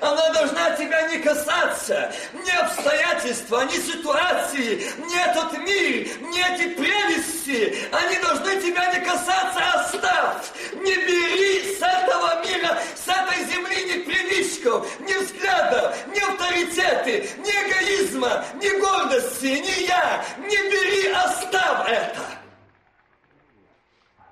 [0.00, 2.10] она должна тебя не касаться.
[2.32, 7.88] Ни обстоятельства, ни ситуации, ни этот мир, ни эти прелести.
[7.92, 9.60] Они должны тебя не касаться.
[9.74, 10.46] Оставь.
[10.74, 17.50] Не бери с этого мира, с этой земли ни привычков, ни взглядов, ни авторитеты, ни
[17.50, 20.24] эгоизма, ни гордости, ни я.
[20.38, 22.35] Не бери, оставь это.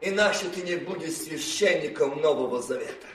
[0.05, 3.07] Иначе ты не будешь священником Нового Завета.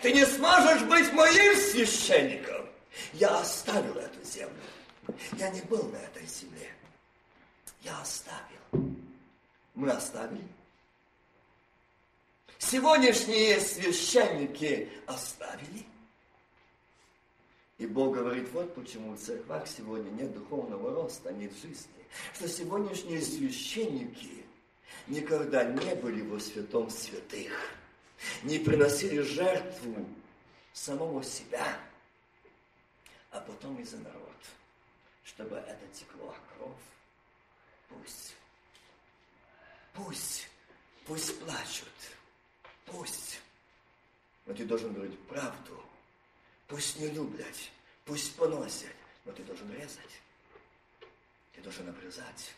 [0.00, 2.68] Ты не сможешь быть моим священником.
[3.14, 4.62] Я оставил эту землю.
[5.38, 6.70] Я не был на этой земле.
[7.80, 8.94] Я оставил.
[9.74, 10.46] Мы оставили.
[12.58, 15.84] Сегодняшние священники оставили.
[17.78, 22.06] И Бог говорит, вот почему в церквах сегодня нет духовного роста, нет жизни.
[22.34, 24.41] Что сегодняшние священники
[25.12, 27.52] никогда не были во святом святых
[28.42, 30.08] не приносили жертву
[30.72, 31.78] самого себя.
[33.30, 34.36] а потом и за народ,
[35.24, 36.76] чтобы это текло кровь.
[37.88, 38.34] Пусть,
[39.94, 40.48] пусть,
[41.06, 41.88] пусть плачут,
[42.84, 43.40] пусть.
[44.44, 45.82] Но ты должен говорить правду.
[46.68, 47.56] Пусть не любят,
[48.04, 48.94] пусть поносят,
[49.24, 50.20] но ты должен резать.
[51.54, 52.54] Ты должен обрезать,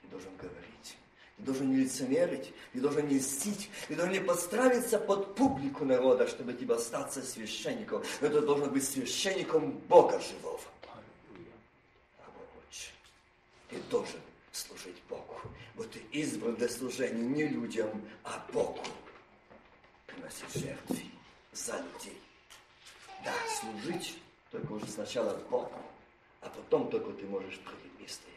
[0.00, 0.96] ты должен говорить.
[1.44, 6.26] Ты должен не лицемерить, ты должен не льстить, ты должен не подстраиваться под публику народа,
[6.26, 8.02] чтобы тебе остаться священником.
[8.22, 10.58] Но ты должен быть священником Бога живого.
[13.68, 14.20] Ты должен
[14.52, 15.38] служить Богу.
[15.74, 17.90] Вот ты избран для служения не людям,
[18.22, 18.80] а Богу.
[20.06, 21.02] Приносить жертвы
[21.52, 22.18] за людей.
[23.22, 24.16] Да, служить
[24.50, 25.78] только уже сначала Богу,
[26.40, 27.60] а потом только ты можешь
[28.04, 28.33] ним стоять.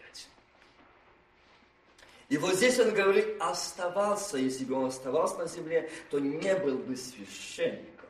[2.29, 6.77] И вот здесь он говорит, оставался, если бы он оставался на земле, то не был
[6.77, 8.09] бы священником.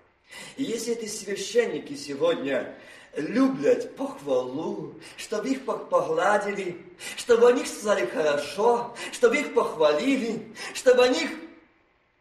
[0.55, 2.75] И если эти священники сегодня
[3.15, 6.77] любят похвалу, чтобы их погладили,
[7.15, 11.29] чтобы о них сказали хорошо, чтобы их похвалили, чтобы о них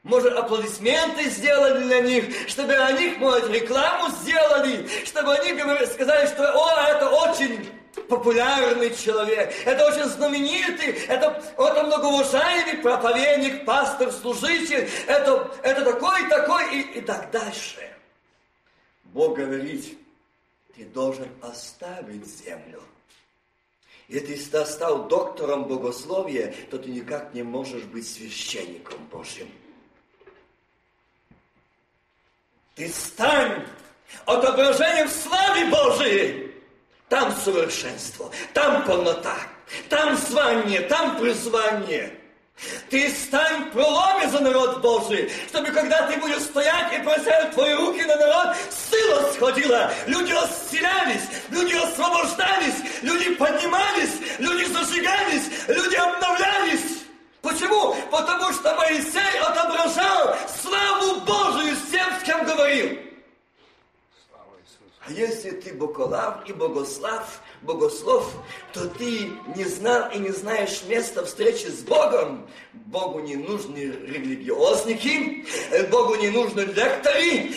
[0.03, 6.49] может, аплодисменты сделали для них, чтобы о них, может, рекламу сделали, чтобы они сказали, что
[6.53, 7.69] «О, это очень
[8.09, 16.77] популярный человек, это очень знаменитый, это, это многоуважаемый проповедник, пастор, служитель, это, это такой, такой
[16.77, 17.93] и, и так дальше».
[19.17, 19.99] Бог говорит,
[20.75, 22.83] ты должен оставить землю.
[24.09, 29.51] Если ты стал доктором богословия, то ты никак не можешь быть священником Божьим.
[32.75, 33.67] Ты стань
[34.27, 36.56] отображением славы Божией.
[37.09, 39.37] Там совершенство, там полнота,
[39.89, 42.13] там звание, там призвание.
[42.91, 48.03] Ты стань проломе за народ Божий, чтобы когда ты будешь стоять и бросать твои руки
[48.03, 57.05] на народ, сила сходила, люди исцелялись, люди освобождались, люди поднимались, люди зажигались, люди обновлялись.
[57.43, 57.95] Почему?
[58.11, 63.06] Потому что Моисей отображал славу Божию всем, с кем говорил.
[65.09, 68.33] А если ты боголав и богослав, богослов,
[68.73, 72.49] то ты не знал и не знаешь места встречи с Богом.
[72.73, 75.45] Богу не нужны религиозники,
[75.91, 77.53] Богу не нужны лекторы,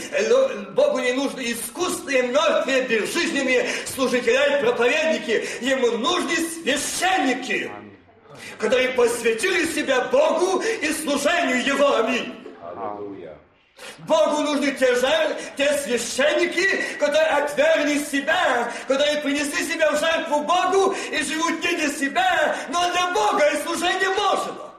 [0.75, 5.43] Богу не нужны искусные, мертвые, безжизненные служители и проповедники.
[5.61, 7.71] Ему нужны священники
[8.57, 11.95] которые посвятили себя Богу и служению Его.
[11.95, 12.35] Аминь.
[13.99, 20.95] Богу нужны те, жертв, те священники, которые отвергли себя, которые принесли себя в жертву Богу
[21.11, 24.73] и живут не для себя, но для Бога и служения Божьего.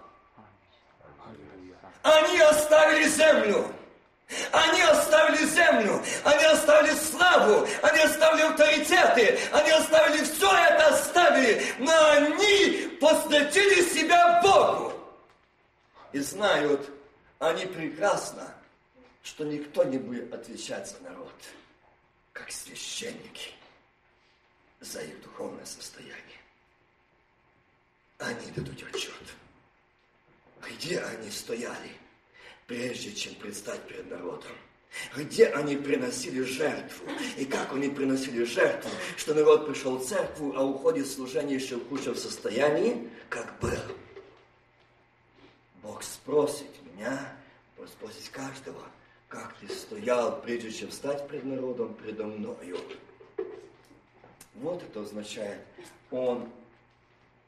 [2.03, 3.67] Они оставили землю.
[4.53, 11.93] Они оставили землю, они оставили славу, они оставили авторитеты, они оставили все это оставили, но
[12.13, 14.93] они посвятили себя Богу.
[16.13, 16.89] И знают
[17.41, 18.55] они прекрасно,
[19.23, 21.35] что никто не будет отвечать за народ,
[22.33, 23.51] как священники,
[24.81, 26.41] за их духовное состояние.
[28.19, 29.35] Они дадут отчет,
[30.63, 31.93] где они стояли–
[32.71, 34.53] прежде чем предстать перед народом.
[35.17, 37.05] Где они приносили жертву,
[37.37, 41.89] и как они приносили жертву, что народ пришел в церковь, а уходит служение еще в
[41.89, 43.81] худшем состоянии, как был.
[45.83, 47.37] Бог спросит меня,
[47.77, 48.83] Бог спросит каждого,
[49.31, 52.79] как ты стоял, прежде чем стать пред народом, предо мною.
[54.57, 55.61] Вот это означает,
[56.11, 56.51] он,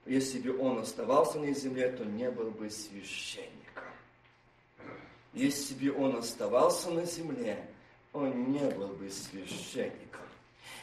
[0.06, 3.84] если бы он оставался на земле, то не был бы священником.
[5.34, 7.68] Если бы он оставался на земле,
[8.12, 10.22] он не был бы священником.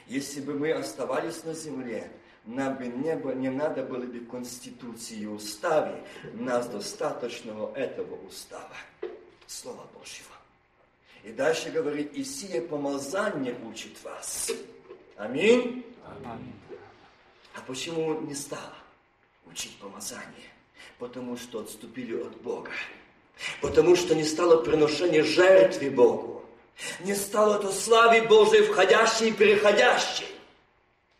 [0.06, 2.12] Если бы мы оставались на земле,
[2.46, 8.76] нам бы не, было, не надо было бы конституции и уставе, нас достаточного этого устава,
[9.48, 10.39] Слова Божьего.
[11.24, 14.52] И дальше говорит, и сие помазание учит вас.
[15.18, 15.86] Аминь.
[16.26, 16.54] Аминь.
[17.56, 18.74] А почему не стало
[19.46, 20.50] учить помазание?
[20.98, 22.72] Потому что отступили от Бога.
[23.62, 26.46] Потому что не стало приношения жертвы Богу.
[27.02, 30.28] Не стало то славы Божией, входящей и переходящей.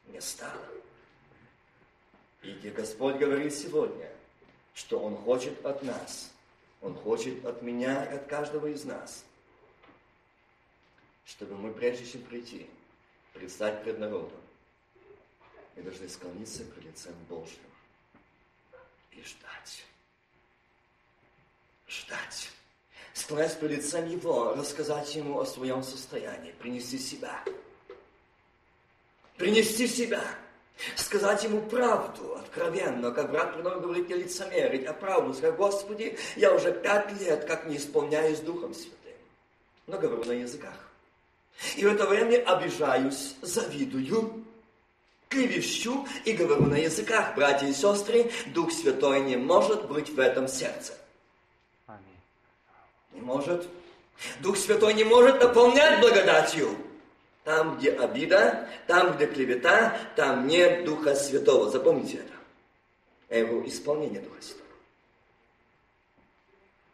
[0.08, 0.54] Не стало.
[2.42, 4.10] И где Господь говорит сегодня,
[4.74, 6.32] что Он хочет от нас,
[6.82, 9.26] Он хочет от меня и от каждого из нас,
[11.30, 12.68] чтобы мы, прежде чем прийти,
[13.34, 14.42] предстать пред народом,
[15.76, 17.60] мы должны склониться пред лицем Божьим
[19.12, 19.86] и ждать
[21.88, 22.50] ждать.
[23.14, 27.44] Склонясь перед лицем Его, рассказать Ему о своем состоянии, принести себя.
[29.38, 30.24] принести себя,
[30.98, 36.54] сказать ему правду откровенно, как брат Принов говорит, не лицемерить, а правду сказать, Господи, я
[36.54, 39.16] уже пять лет как не исполняюсь Духом Святым,
[39.88, 40.89] но говорю на языках.
[41.76, 44.46] И в это время обижаюсь, завидую,
[45.28, 47.36] клевещу и говорю на языках.
[47.36, 50.94] Братья и сестры, Дух Святой не может быть в этом сердце.
[53.14, 53.68] Не может.
[54.40, 56.76] Дух Святой не может наполнять благодатью.
[57.44, 61.70] Там, где обида, там, где клевета, там нет Духа Святого.
[61.70, 63.40] Запомните это.
[63.40, 64.66] Его исполнение Духа Святого.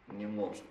[0.08, 0.62] Не может.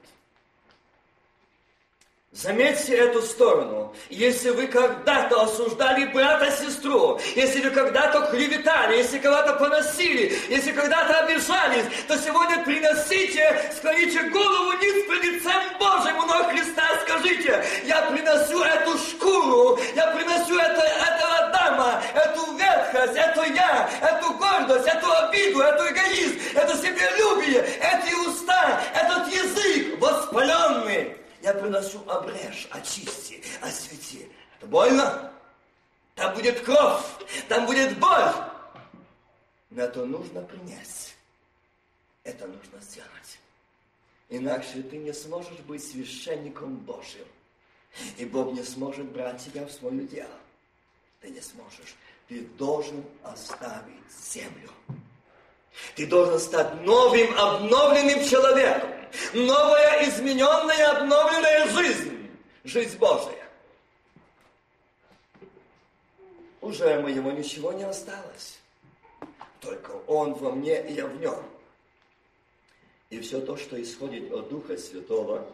[2.35, 3.93] Заметьте эту сторону.
[4.09, 11.85] Если вы когда-то осуждали брата-сестру, если вы когда-то клеветали, если когда-то поносили, если когда-то обижались,
[12.09, 18.61] то сегодня приносите, склоните голову низ пред лицем Божьим у ног Христа, скажите, я приношу
[18.63, 25.61] эту шкуру, я приношу это, этого Адама, эту ветхость, это я, эту гордость, эту обиду,
[25.61, 31.15] эту эгоизм, это себелюбие, эти уста, этот язык воспаленный
[31.45, 34.27] я приношу обрежь, очисти, освети.
[34.57, 35.31] Это больно?
[36.15, 37.05] Там будет кровь,
[37.47, 38.33] там будет боль.
[39.69, 41.15] Но это нужно принять.
[42.23, 43.39] Это нужно сделать.
[44.29, 47.27] Иначе ты не сможешь быть священником Божьим.
[48.17, 50.37] И Бог не сможет брать тебя в свое дело.
[51.21, 51.95] Ты не сможешь.
[52.27, 54.71] Ты должен оставить землю.
[55.95, 58.89] Ты должен стать новым, обновленным человеком.
[59.33, 62.29] Новая, измененная, обновленная жизнь.
[62.63, 63.47] Жизнь Божия.
[66.61, 68.59] Уже моего ничего не осталось.
[69.59, 71.43] Только Он во мне, и я в Нем.
[73.09, 75.47] И все то, что исходит от Духа Святого,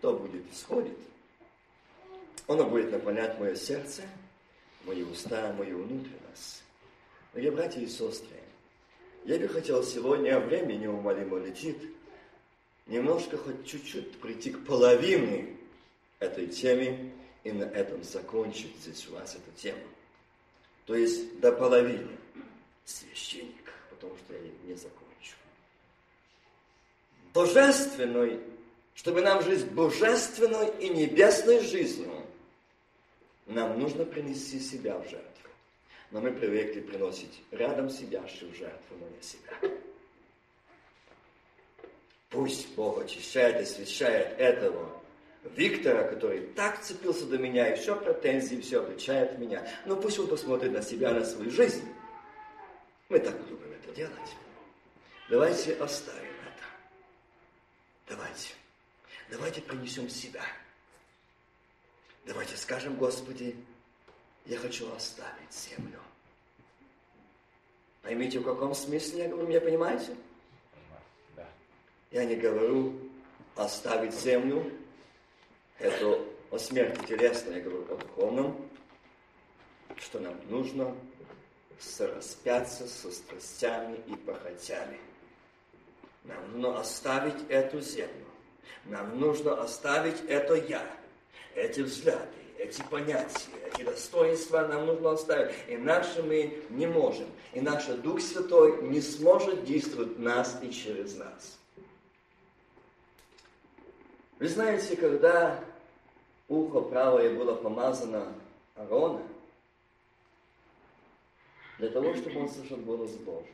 [0.00, 0.98] то будет исходить.
[2.46, 4.02] Оно будет наполнять мое сердце,
[4.84, 6.62] мои уста, мою внутренность.
[7.32, 8.36] Дорогие братья и сестры,
[9.24, 11.78] я бы хотел сегодня, время неумолимо летит,
[12.86, 15.56] немножко хоть чуть-чуть прийти к половине
[16.18, 17.12] этой темы
[17.42, 19.82] и на этом закончить здесь у вас эту тему.
[20.86, 22.16] То есть до половины
[22.84, 25.36] священник, потому что я не закончу.
[27.32, 28.40] Божественной,
[28.94, 32.10] чтобы нам жить божественной и небесной жизнью,
[33.46, 35.34] нам нужно принести себя в жертву
[36.14, 39.78] но мы привыкли приносить рядом сидящих жертву, но не себя.
[42.30, 44.90] Пусть Бог очищает и освящает этого
[45.56, 49.66] Виктора, который так цепился до меня, и все претензии, все обличает меня.
[49.84, 51.86] Но пусть он посмотрит на себя, на свою жизнь.
[53.08, 54.36] Мы так любим это делать.
[55.28, 56.64] Давайте оставим это.
[58.08, 58.54] Давайте.
[59.30, 60.42] Давайте принесем себя.
[62.24, 63.54] Давайте скажем, Господи,
[64.46, 66.00] я хочу оставить землю.
[68.02, 70.14] Поймите, в каком смысле я говорю, меня понимаете?
[72.14, 72.92] Я не говорю
[73.56, 74.70] оставить землю,
[75.80, 76.20] это
[76.52, 78.68] о смерти телесной, я говорю о духовном,
[79.96, 80.94] что нам нужно
[81.80, 85.00] сораспяться со страстями и похотями.
[86.22, 88.26] Нам нужно оставить эту землю.
[88.84, 90.86] Нам нужно оставить это я,
[91.56, 95.52] эти взгляды, эти понятия, эти достоинства нам нужно оставить.
[95.66, 97.26] Иначе мы не можем.
[97.54, 101.58] Иначе Дух Святой не сможет действовать нас и через нас.
[104.44, 105.58] Вы знаете, когда
[106.48, 108.30] ухо правое было помазано
[108.74, 109.22] Аарона,
[111.78, 113.50] для того, чтобы он слышал голос Божий.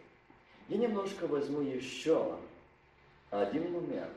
[0.66, 2.36] Я немножко возьму еще
[3.30, 4.10] один момент.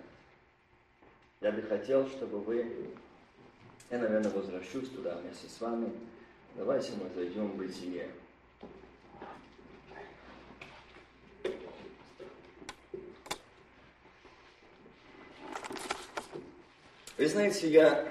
[1.42, 2.90] Я бы хотел, чтобы вы
[3.92, 5.94] я, наверное, возвращусь туда вместе с вами.
[6.56, 8.10] Давайте мы зайдем в бытие.
[17.24, 18.06] Вы знаете, я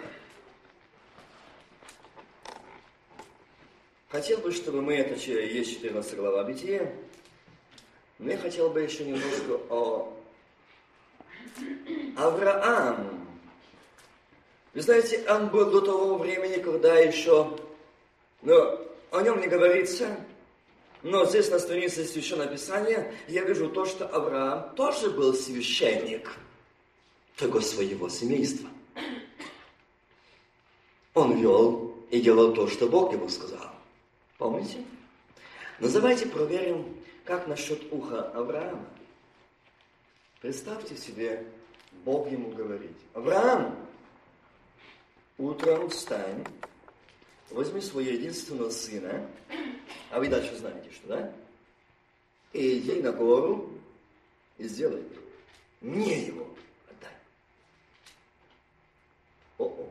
[4.09, 6.91] хотел бы, чтобы мы, это есть 14 глава Бытия,
[8.19, 10.19] но я хотел бы еще немножко о
[12.17, 13.29] Авраам,
[14.73, 17.55] вы знаете, он был до того времени, когда еще,
[18.41, 20.17] но о нем не говорится,
[21.03, 26.35] но здесь на странице Священного Писания я вижу то, что Авраам тоже был священник
[27.37, 28.71] того своего семейства.
[31.15, 33.71] Он вел и делал то, что Бог ему сказал.
[34.39, 34.85] Помните?
[35.79, 38.87] Но давайте проверим, как насчет уха Авраама.
[40.41, 41.47] Представьте себе,
[42.05, 43.77] Бог ему говорит, Авраам,
[45.39, 46.45] Утром встань,
[47.51, 49.27] возьми своего единственного сына,
[50.11, 51.33] а вы дальше знаете, что, да?
[52.53, 53.71] И иди на гору
[54.59, 55.03] и сделай.
[55.81, 56.47] Мне его
[56.89, 57.15] отдай.
[59.59, 59.89] О-о.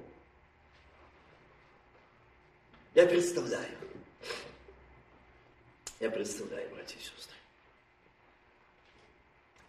[3.01, 3.77] Я представляю.
[5.99, 7.35] Я представляю, братья и сестры.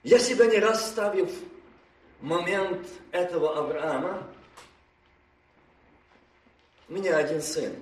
[0.03, 4.31] Я себя не раз ставил в момент этого Авраама.
[6.91, 7.75] У меня один сын.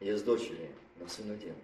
[0.00, 1.54] Есть дочери, но сын один.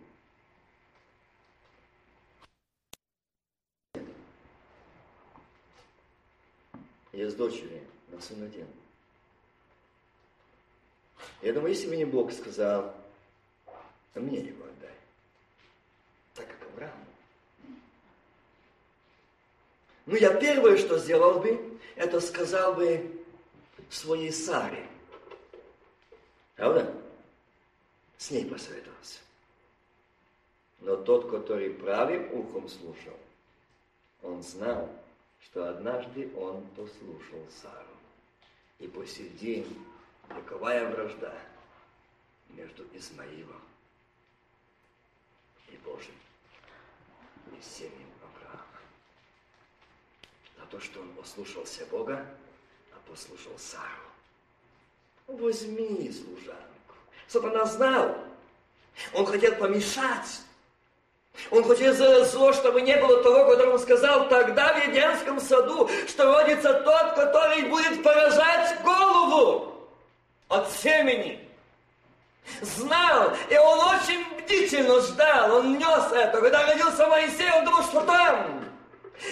[7.13, 8.69] Есть дочери, но сын один.
[11.43, 12.95] Я думаю, если бы не Бог сказал,
[14.15, 14.95] а мне его отдай,
[16.35, 17.05] так как Аврааму.
[20.07, 23.25] Ну, я первое, что сделал бы, это сказал бы
[23.91, 24.87] своей Саре.
[26.57, 26.93] Правда?
[28.17, 29.21] С ней посоветовался.
[30.81, 33.17] Но тот, который правым ухом слушал,
[34.23, 34.89] он знал,
[35.45, 37.87] что однажды он послушал Сару.
[38.79, 39.67] И по сей день
[40.31, 41.33] роковая вражда
[42.51, 43.63] между Измаилом
[45.69, 46.15] и Божьим
[47.47, 48.65] и семьей Авраама.
[50.59, 52.27] За то, что он послушался Бога,
[52.93, 53.85] а послушал Сару.
[55.27, 56.95] Возьми служанку.
[57.27, 58.17] Сатана знал.
[59.13, 60.43] Он хотел помешать.
[61.51, 65.89] Он хотел сделать зло, чтобы не было того, который он сказал тогда в Едемском саду,
[66.09, 69.78] что родится тот, который будет поражать голову
[70.49, 71.41] от семени.
[72.63, 76.41] Знал, и он очень бдительно ждал, он нес это.
[76.41, 78.65] Когда родился Моисей, он думал, что там.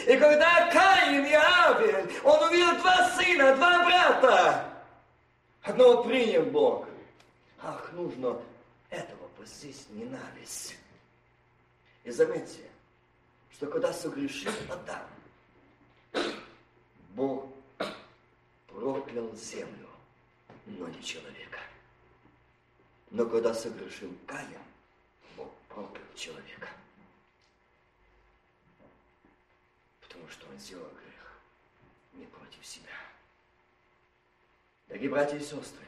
[0.07, 4.65] И когда Каин и Авель, он увидел два сына, два брата.
[5.63, 6.87] Одного принял Бог.
[7.63, 8.37] Ах, нужно
[8.91, 10.77] этого здесь ненависть.
[12.05, 12.61] И заметьте,
[13.53, 16.27] что когда согрешил Адам,
[17.11, 17.47] Бог
[18.67, 19.86] проклял землю,
[20.67, 21.61] но не человека.
[23.11, 24.61] Но когда согрешил Каин,
[25.37, 26.69] Бог проклял человека.
[30.01, 31.41] Потому что он сделал грех
[32.15, 32.91] не против себя.
[34.89, 35.85] Дорогие братья и сестры,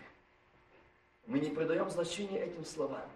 [1.26, 3.08] мы не придаем значения этим словам.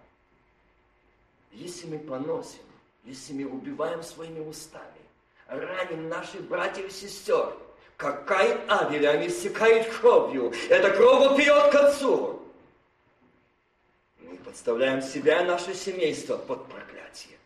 [1.51, 2.63] Если мы поносим,
[3.03, 5.01] если мы убиваем своими устами,
[5.47, 7.57] раним наших братьев и сестер,
[8.03, 12.41] какая Авеля, они стекают кровью, эта кровь пьет к отцу.
[14.19, 17.37] Мы подставляем себя и наше семейство под проклятие.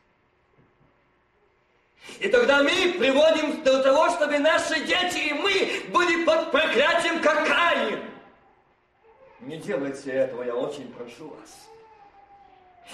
[2.20, 7.48] И тогда мы приводим до того, чтобы наши дети и мы были под проклятием, как
[7.48, 8.00] Каин.
[9.42, 11.68] Не делайте этого, я очень прошу вас.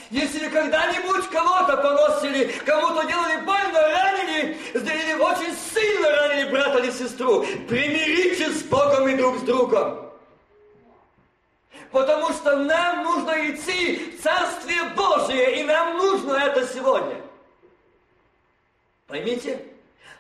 [0.09, 7.43] Если когда-нибудь кого-то поносили, кому-то делали больно, ранили, сделали очень сильно ранили брата или сестру,
[7.67, 10.11] примиритесь с Богом и друг с другом.
[11.91, 17.21] Потому что нам нужно идти в Царствие Божие, и нам нужно это сегодня.
[19.07, 19.63] Поймите,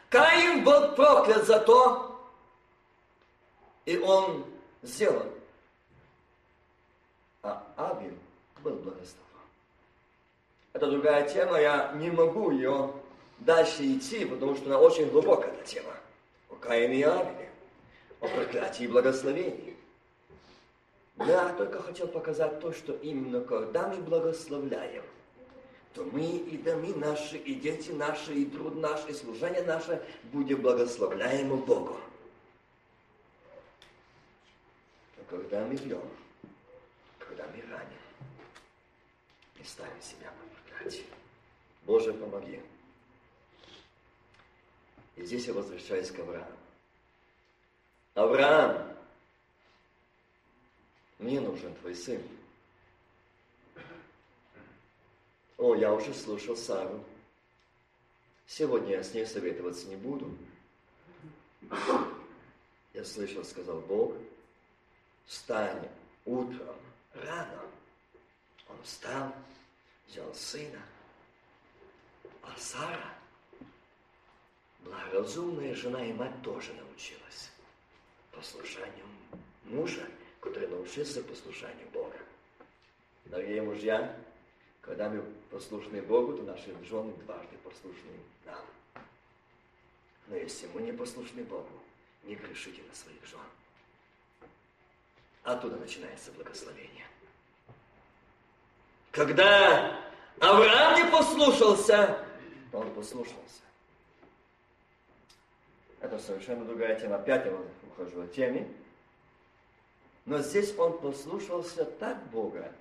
[0.09, 2.29] Каин был проклят за то,
[3.85, 4.45] и он
[4.83, 5.25] сделал.
[7.41, 8.17] А Авин
[8.63, 9.22] был благословен.
[10.73, 12.91] Это другая тема, я не могу ее
[13.39, 15.93] дальше идти, потому что она очень глубокая эта тема.
[16.49, 17.49] О Каине и Авеле,
[18.19, 19.77] о проклятии и благословении.
[21.17, 25.03] Я только хотел показать то, что именно когда мы благословляем,
[25.93, 30.63] то мы и доми наши, и дети наши, и труд наш, и служение наше будем
[30.63, 32.01] благословляемы Богом.
[35.17, 36.01] Но когда мы бьем,
[37.19, 38.01] когда мы раним,
[39.59, 40.31] мы ставим себя
[40.83, 41.05] проклятие.
[41.83, 42.61] Боже, помоги.
[45.15, 46.57] И здесь я возвращаюсь к Аврааму.
[48.15, 48.97] Авраам,
[51.19, 52.21] мне нужен твой сын.
[55.57, 57.03] О, я уже слушал Сару.
[58.47, 60.35] Сегодня я с ней советоваться не буду.
[62.93, 64.13] Я слышал, сказал Бог,
[65.25, 65.87] встань
[66.25, 66.75] утром,
[67.13, 67.61] рано.
[68.69, 69.33] Он встал,
[70.07, 70.81] взял сына.
[72.41, 73.13] А Сара,
[74.81, 77.51] благоразумная жена и мать, тоже научилась
[78.31, 79.05] послушанию
[79.65, 80.05] мужа,
[80.39, 82.17] который научился послушанию Бога.
[83.25, 84.15] Дорогие мужья,
[84.81, 88.11] когда мы послушны Богу, то наши жены дважды послушны
[88.45, 88.65] нам.
[90.27, 91.69] Но если мы не послушны Богу,
[92.23, 93.39] не грешите на своих жен.
[95.43, 97.05] Оттуда начинается благословение.
[99.13, 99.95] Когда
[100.39, 102.25] Авраам не послушался,
[102.73, 103.61] он послушался.
[106.01, 107.17] Это совершенно другая тема.
[107.17, 107.55] Опять я
[107.91, 108.67] ухожу от темы.
[110.25, 112.73] Но здесь он послушался так Бога,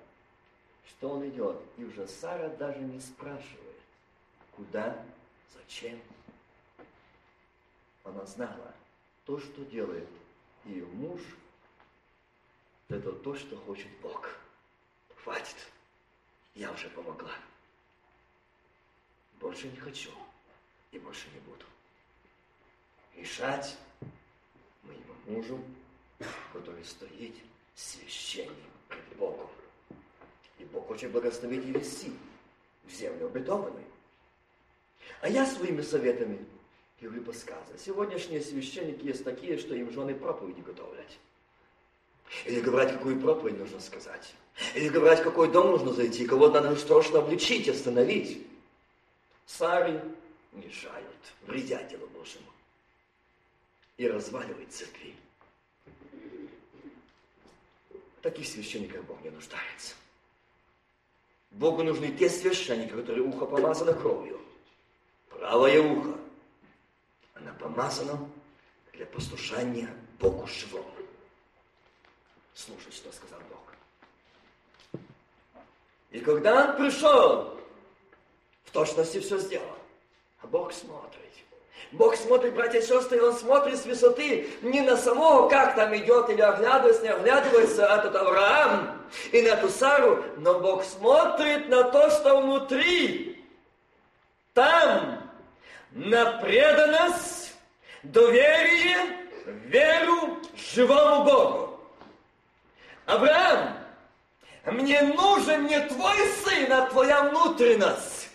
[0.87, 1.61] что он идет.
[1.77, 3.77] И уже Сара даже не спрашивает,
[4.55, 5.05] куда,
[5.53, 6.01] зачем.
[8.03, 8.73] Она знала,
[9.27, 10.09] то, что делает
[10.65, 11.21] ее муж,
[12.89, 14.35] это то, что хочет Бог.
[15.23, 15.55] Хватит,
[16.55, 17.31] я уже помогла.
[19.39, 20.11] Больше не хочу
[20.91, 21.65] и больше не буду.
[23.15, 23.77] Решать
[24.83, 25.63] моему мужу,
[26.51, 27.35] который стоит
[27.75, 28.51] священник
[28.87, 29.49] пред Богом.
[30.59, 32.13] И Бог хочет благословить и вести
[32.85, 33.85] в землю обетованную.
[35.21, 36.45] А я своими советами
[37.01, 37.77] говорю подсказы.
[37.77, 41.17] Сегодняшние священники есть такие, что им жены проповеди готовлять.
[42.45, 44.33] Или говорить, какую проповедь нужно сказать.
[44.75, 48.45] Или говорить, в какой дом нужно зайти, кого надо срочно обличить, остановить.
[49.45, 50.01] Сари
[50.51, 51.05] мешают,
[51.47, 52.47] вредят делу Божьему.
[53.97, 55.15] И разваливают церкви.
[58.21, 59.95] Таких священников Бог не нуждается.
[61.51, 64.39] Богу нужны те священники, которые ухо помазано кровью.
[65.29, 66.17] Правое ухо.
[67.35, 68.29] Оно помазано
[68.93, 71.02] для послушания Богу живому.
[72.55, 75.01] Слушай, что сказал Бог.
[76.11, 77.57] И когда он пришел,
[78.65, 79.65] в точности все сделал.
[80.41, 81.23] А Бог смотрит.
[81.93, 86.27] Бог смотрит, братья и сестры, Он смотрит с высоты не на самого, как там идет,
[86.29, 92.09] или оглядывается, не оглядывается этот Авраам и на эту Сару, но Бог смотрит на то,
[92.09, 93.45] что внутри.
[94.55, 95.21] Там
[95.91, 97.53] на преданность,
[98.01, 98.97] доверие,
[99.65, 101.72] веру живому Богу.
[103.05, 103.77] Авраам,
[104.65, 108.29] мне нужен не твой сын, а твоя внутренность.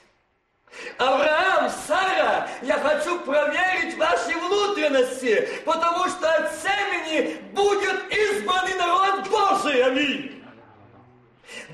[0.99, 9.83] Авраам, Сара, я хочу проверить ваши внутренности, потому что от семени будет избранный народ Божий.
[9.83, 10.38] Аминь.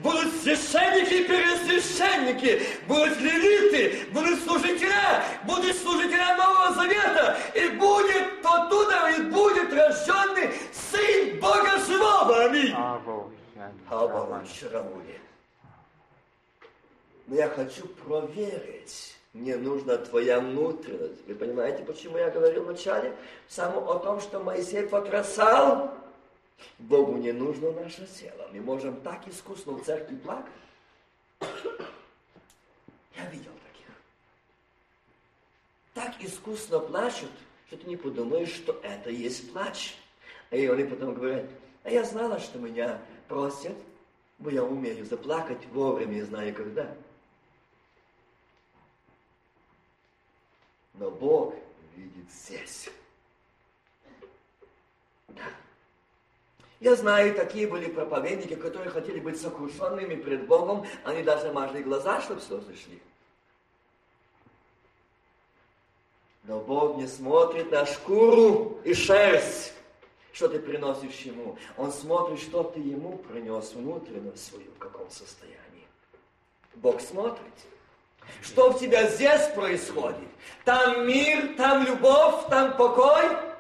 [0.03, 9.11] Будут священники и пересвященники, будут левиты, будут служителя, будут служителя Нового Завета, и будет оттуда,
[9.17, 12.45] и будет рожденный Сын Бога Живого.
[12.45, 12.75] Аминь.
[17.27, 19.17] Но я хочу проверить.
[19.33, 21.27] Мне нужна твоя внутренность.
[21.27, 23.17] Вы понимаете, почему я говорил вначале
[23.49, 25.93] само о том, что Моисей потрясал?
[26.79, 28.49] Богу не нужно наше тело.
[28.53, 30.53] Мы можем так искусно в церкви плакать.
[33.17, 33.87] Я видел таких.
[35.95, 37.31] Так искусно плачут,
[37.67, 39.97] что ты не подумаешь, что это есть плач.
[40.51, 41.47] И они потом говорят,
[41.85, 43.77] а я знала, что меня просят,
[44.39, 46.95] но я умею заплакать вовремя знаю когда.
[50.95, 51.55] Но Бог
[51.97, 52.91] видит здесь.
[55.29, 55.43] Да.
[56.85, 62.21] Я знаю, такие были проповедники, которые хотели быть сокрушенными перед Богом, они даже мажли глаза,
[62.21, 63.01] чтобы слезы шли.
[66.43, 69.73] Но Бог не смотрит на шкуру и шерсть,
[70.35, 71.57] что ты приносишь Ему.
[71.79, 75.89] Он смотрит, что ты Ему принес внутренность свою, в каком состоянии.
[76.75, 77.55] Бог смотрит.
[78.43, 80.29] Что в тебя здесь происходит?
[80.67, 83.54] Там мир, там любовь, там покой,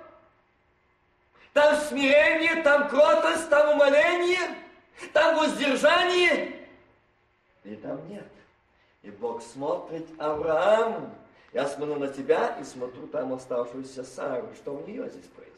[1.54, 4.58] там смирение, там кротость, там умоление,
[5.14, 6.68] там воздержание.
[7.62, 8.26] И там нет.
[9.02, 11.14] И Бог смотрит Авраам.
[11.54, 14.48] Я смотрю на тебя и смотрю там оставшуюся Сару.
[14.56, 15.54] Что у нее здесь происходит?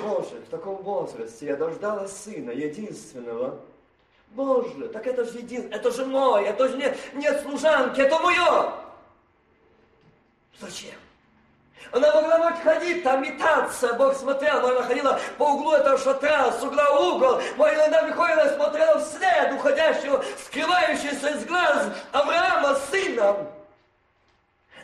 [0.00, 3.60] Боже, в таком возрасте я дождалась сына, единственного,
[4.30, 8.72] Боже, так это же един, это же мой, это же нет, нет служанки, это мое.
[10.58, 11.03] Зачем?
[11.94, 16.50] Она могла ночь ходить, там метаться, Бог смотрел, но она ходила по углу этого шатра,
[16.50, 17.40] с угла в угол.
[17.56, 23.48] Моя иногда и смотрела вслед уходящего, скрывающегося из глаз Авраама сыном.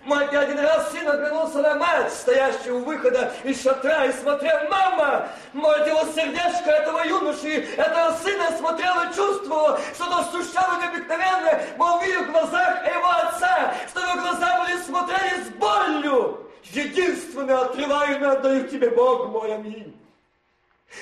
[0.05, 5.29] Мать один раз сын оглянулся на мать, стоящую у выхода из шатра, и смотрел, мама,
[5.53, 12.23] может, его сердечко этого юноши, этого сына смотрел и чувствовал, что-то сущало необыкновенное, он видел
[12.23, 16.50] в глазах его отца, что его глаза были смотрели с болью.
[16.65, 19.97] Единственное, отрываю и отдаю тебе, Бог мой, аминь.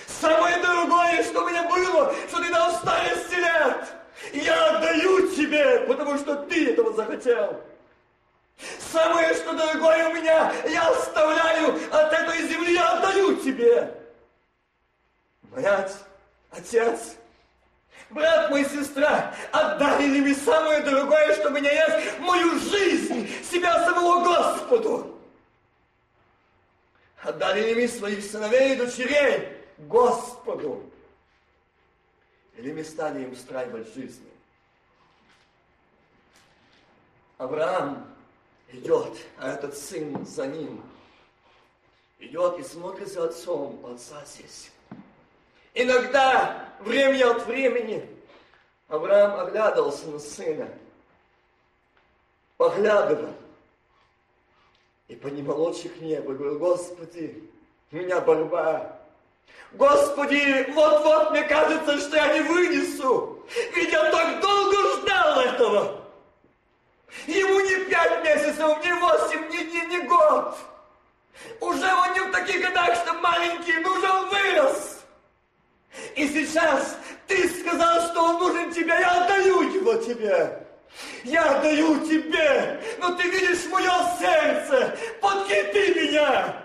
[0.07, 3.89] Самое дорогое, что у меня было, что ты дал старости лет,
[4.33, 7.61] я отдаю тебе, потому что ты этого захотел.
[8.93, 13.95] Самое, что дорогое у меня, я оставляю от этой земли, я отдаю тебе.
[15.55, 15.95] Мать,
[16.51, 17.17] отец,
[18.11, 23.85] брат мой, сестра, отдали ли мне самое дорогое, что у меня есть, мою жизнь, себя
[23.87, 25.18] самого Господу?
[27.23, 30.83] Отдали ли мне своих сыновей и дочерей Господу?
[32.57, 34.29] Или мы стали им устраивать жизнь?
[37.39, 38.07] Авраам
[38.73, 40.83] идет, а этот сын за ним.
[42.19, 44.71] Идет и смотрит за отцом, отца здесь.
[45.75, 48.09] Иногда, время от времени,
[48.89, 50.69] Авраам оглядывался на сына,
[52.57, 53.33] поглядывал,
[55.09, 57.43] и понимал отчих неба, говорил, Господи,
[57.91, 59.01] у меня борьба.
[59.73, 63.43] Господи, вот-вот мне кажется, что я не вынесу,
[63.75, 66.01] ведь я так долго ждал этого.
[67.27, 70.57] Ему не пять месяцев, не восемь, не, не, не год.
[71.61, 75.01] Уже он не в таких годах, что маленький, но уже он вырос.
[76.17, 76.97] И сейчас
[77.27, 80.68] ты сказал, что он нужен тебе, я отдаю его тебе.
[81.25, 86.57] Я отдаю тебе, но ты видишь мое сердце, подкрепи меня.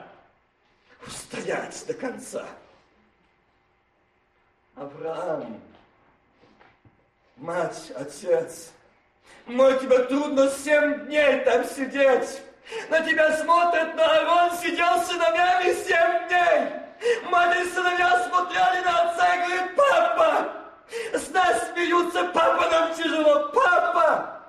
[1.06, 2.46] Устоять до конца.
[4.76, 5.62] Авраам,
[7.38, 8.72] мать, отец,
[9.46, 12.42] мой, тебе трудно семь дней там сидеть.
[12.90, 17.30] На тебя смотрят, на Аарон сидел с сыновьями семь дней.
[17.30, 20.63] Мать и сыновья смотрели на отца и говорят, папа,
[21.14, 24.42] с нас смеются, папа, нам тяжело, папа.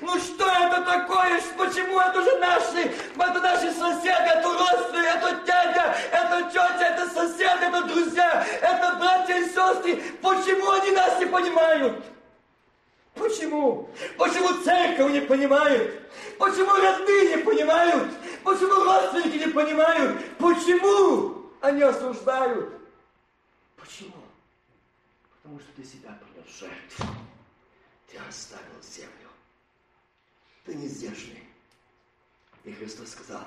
[0.00, 1.40] Ну что это такое?
[1.56, 2.92] Почему это же наши?
[3.18, 9.36] Это наши соседи, это родственники, это дядя, это тетя, это соседи, это друзья, это братья
[9.36, 10.02] и сестры.
[10.20, 12.04] Почему они нас не понимают?
[13.14, 13.90] Почему?
[14.16, 16.08] Почему церковь не понимает?
[16.38, 18.10] Почему родные не понимают?
[18.44, 20.36] Почему родственники не понимают?
[20.38, 22.72] Почему они осуждают?
[23.76, 24.21] Почему?
[25.52, 27.04] Потому что ты себя принес в жертву.
[28.06, 29.28] Ты оставил землю.
[30.64, 31.46] Ты не здешний.
[32.64, 33.44] И Христос сказал,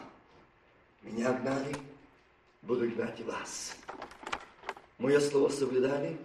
[1.01, 1.75] меня гнали,
[2.61, 3.75] буду гнать и вас.
[4.99, 6.15] Мое слово соблюдали,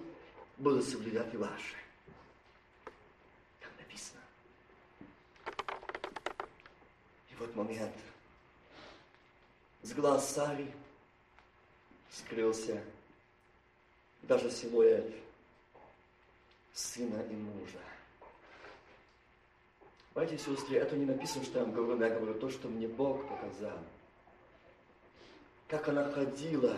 [0.58, 1.76] буду соблюдать и ваше.
[7.38, 7.94] вот момент
[9.80, 10.70] с глаз Сари
[12.10, 12.84] скрылся
[14.20, 15.29] даже силуэт
[16.80, 17.78] сына и мужа.
[20.14, 22.68] Братья и сестры, это не написано, что я вам говорю, но я говорю то, что
[22.68, 23.78] мне Бог показал.
[25.68, 26.76] Как она ходила,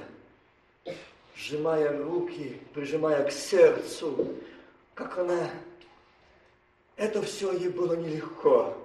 [1.36, 4.36] сжимая руки, прижимая к сердцу,
[4.94, 5.50] как она...
[6.96, 8.76] Это все ей было нелегко.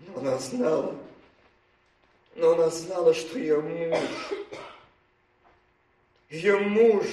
[0.00, 0.96] Но она знала,
[2.34, 3.98] но она знала, что ее муж,
[6.30, 7.06] ее муж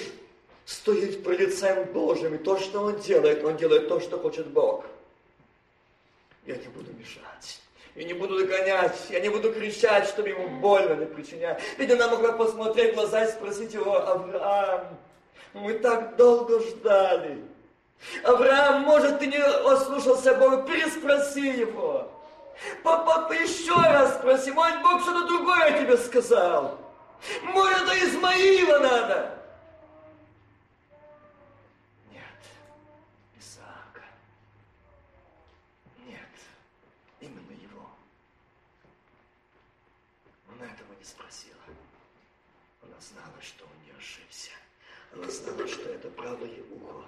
[0.68, 4.86] стоит пред лицем Божьим, и то, что он делает, он делает то, что хочет Бог.
[6.46, 7.62] Я не буду мешать.
[7.96, 11.60] Я не буду догонять, я не буду кричать, чтобы ему больно не причинять.
[11.80, 15.00] Ведь она могла посмотреть в глаза и спросить его, Авраам,
[15.54, 17.42] мы так долго ждали.
[18.24, 22.12] Авраам, может, ты не ослушался Бога, переспроси его.
[22.84, 26.78] Папа, еще раз спроси, может, Бог что-то другое тебе сказал.
[27.44, 29.38] Может, это Измаила надо.
[32.12, 32.22] Нет,
[33.40, 34.04] Исаака.
[36.06, 36.20] Нет,
[37.20, 37.88] именно его.
[40.52, 41.56] Она этого не спросила.
[42.84, 44.52] Она знала, что он не ошибся.
[45.18, 47.04] Она знала, что это правое ухо.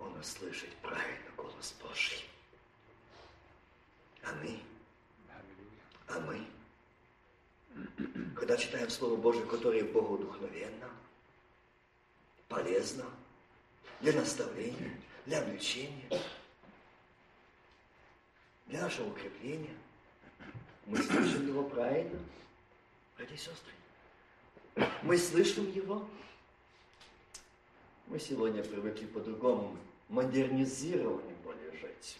[0.00, 2.24] Он услышит правильно голос Божий.
[4.22, 4.58] А мы?
[6.08, 6.46] А мы?
[8.34, 10.90] Когда читаем Слово Божие, которое Богу духовенно,
[12.48, 13.04] полезно,
[14.00, 16.08] для наставления, для обличения,
[18.66, 19.76] для нашего укрепления,
[20.86, 22.18] мы слышим Его правильно,
[23.18, 23.72] братья и сестры.
[25.02, 26.08] Мы слышим Его.
[28.08, 29.76] Мы сегодня привыкли по-другому,
[30.08, 32.18] модернизированным более жить.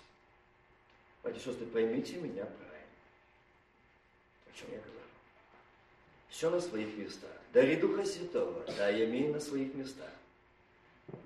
[1.22, 2.86] Братья и сестры, поймите меня правильно.
[4.46, 5.00] О чем я говорю?
[6.28, 7.30] Все на своих местах.
[7.54, 10.10] Дари Духа Святого, да, я имею на своих местах.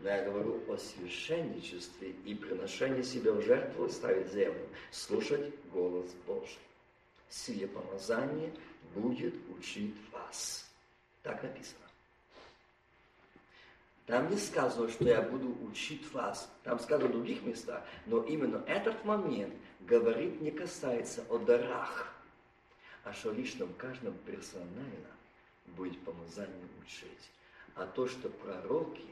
[0.00, 6.58] Но я говорю о священничестве и приношении себя в жертву ставить землю, слушать голос Божий.
[7.28, 8.54] Сие помазание
[8.94, 10.70] будет учить вас.
[11.24, 11.81] Так написано.
[14.07, 16.50] Там не сказано, что я буду учить вас.
[16.64, 17.82] Там сказано в других местах.
[18.07, 22.12] Но именно этот момент говорит не касается о дарах,
[23.05, 25.11] а что лишь нам каждом персонально
[25.68, 27.30] будет помазание учить.
[27.74, 29.07] А то, что пророки,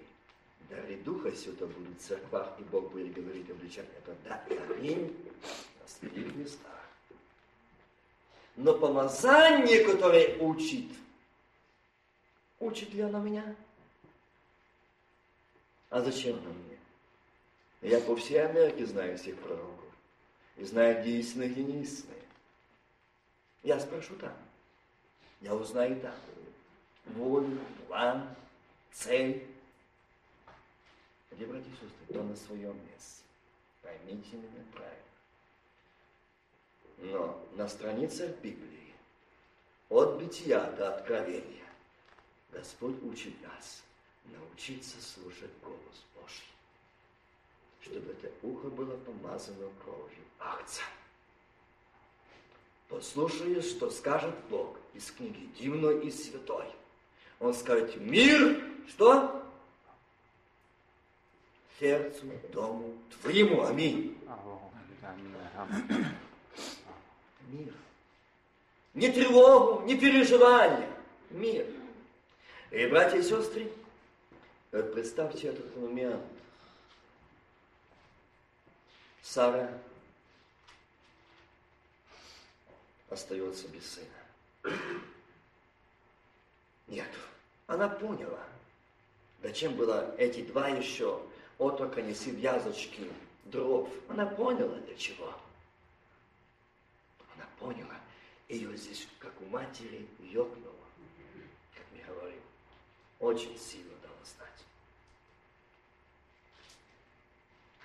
[0.68, 5.16] дары Духа Святого будут в церквах, и Бог будет говорить, обличать, это да, это аминь
[5.80, 6.70] на своих местах.
[8.56, 10.86] Но помазание, которое учит,
[12.58, 13.56] учит ли оно меня?
[15.90, 16.78] А зачем оно мне?
[17.82, 19.84] Я по всей Америке знаю всех пророков.
[20.56, 22.22] И знаю, где истинные, где не истинные.
[23.64, 24.36] Я спрошу там.
[25.40, 26.14] Я узнаю там.
[27.06, 28.34] Волю, план,
[28.92, 29.46] цель.
[31.32, 33.22] Где, братья и сестры, кто на своем месте.
[33.82, 34.96] Поймите меня правильно.
[36.98, 38.94] Но на страницах Библии,
[39.88, 41.64] от бытия до откровения,
[42.52, 43.82] Господь учит нас
[44.38, 46.46] научиться слушать голос Божий,
[47.82, 50.86] чтобы это ухо было помазано кровью акция.
[52.88, 56.66] Послушай, что скажет Бог из книги Дивной и Святой.
[57.38, 59.46] Он скажет, мир, что?
[61.78, 63.64] Сердцу, дому твоему.
[63.64, 64.18] Аминь.
[67.48, 67.72] Мир.
[68.94, 70.90] Не тревогу, не переживание.
[71.30, 71.66] Мир.
[72.70, 73.72] И, братья и сестры,
[74.70, 76.22] представьте этот момент.
[79.22, 79.70] Сара
[83.08, 84.76] остается без сына.
[86.88, 87.08] Нет,
[87.66, 88.44] она поняла.
[89.42, 91.22] Зачем было эти два еще
[91.58, 93.10] отрока неси вязочки
[93.44, 93.88] дров?
[94.08, 95.32] Она поняла для чего.
[97.36, 97.94] Она поняла.
[98.48, 100.74] Ее здесь, как у матери, ёкнуло,
[101.74, 102.42] как мы говорим.
[103.20, 104.64] Очень сильно дала знать.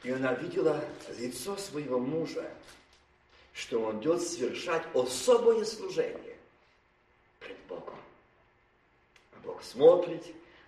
[0.05, 0.79] И она видела
[1.17, 2.47] лицо своего мужа,
[3.53, 6.35] что он идет совершать особое служение
[7.39, 7.97] пред Богом.
[9.33, 10.23] А Бог смотрит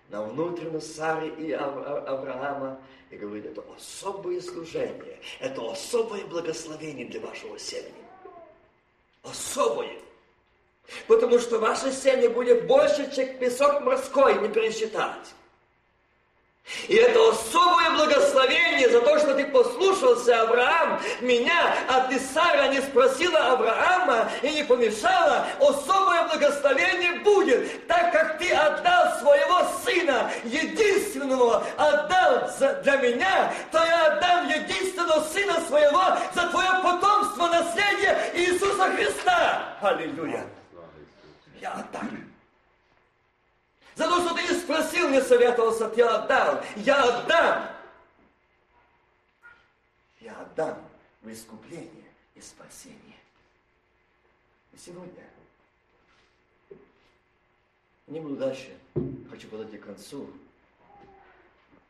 [0.08, 2.80] на внутренность Сары и Авраама
[3.10, 7.94] и говорит, это особое служение, это особое благословение для вашего семени.
[9.22, 10.00] Особое.
[11.06, 15.32] Потому что ваше семя будет больше, чем песок морской, не пересчитать.
[16.86, 22.80] И это особое благословение за то, что ты послушался, Авраам, меня, а ты, Сара, не
[22.80, 31.64] спросила Авраама и не помешала, особое благословение будет, так как ты отдал своего сына, единственного,
[31.76, 32.50] отдал
[32.82, 36.02] для меня, то я отдам единственного сына своего
[36.34, 39.76] за твое потомство, наследие Иисуса Христа.
[39.80, 40.46] Аллилуйя.
[41.60, 42.27] Я отдам.
[43.98, 46.62] За то, что ты не спросил, не советовался, я отдал.
[46.76, 47.68] Я отдам.
[50.20, 50.88] Я отдам
[51.22, 52.04] в искупление
[52.36, 53.16] и спасение.
[54.72, 55.24] И сегодня
[58.06, 58.78] не буду дальше,
[59.28, 60.30] хочу подойти к концу.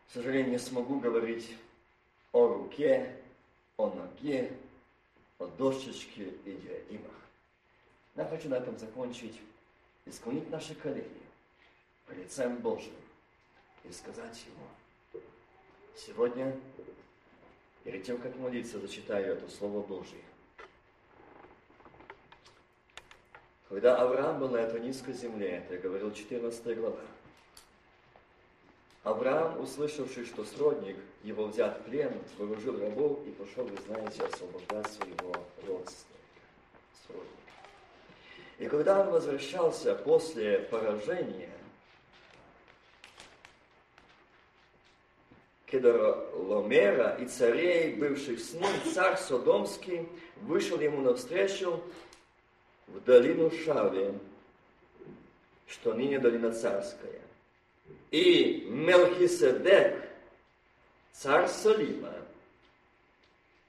[0.09, 1.55] К сожалению, не смогу говорить
[2.33, 3.17] о руке,
[3.77, 4.57] о ноге,
[5.39, 7.13] о дощечке и диадимах.
[8.17, 9.39] Я хочу на этом закончить
[10.07, 11.28] и склонить наши колени
[12.15, 12.95] лицем Божьим
[13.85, 15.23] и сказать Ему,
[15.97, 16.57] сегодня,
[17.85, 20.19] перед тем, как молиться, зачитаю это Слово Божье.
[23.69, 27.01] Когда Авраам был на этой низкой земле, это я говорил 14 глава,
[29.05, 34.87] Авраам, услышавший, что сродник его взят в плен, вооружил рабов и пошел, вы знаете, освобождать
[34.91, 35.33] своего
[35.67, 36.43] родственника,
[37.07, 37.33] сродника.
[38.59, 41.51] И когда он возвращался после поражения,
[45.71, 50.09] Кедорломера и царей, бывших с ним, царь Содомский,
[50.43, 51.83] вышел ему навстречу
[52.87, 54.15] в долину Шави,
[55.67, 57.21] что ныне долина царская.
[58.11, 60.09] И Мелхиседек,
[61.13, 62.15] царь Салима,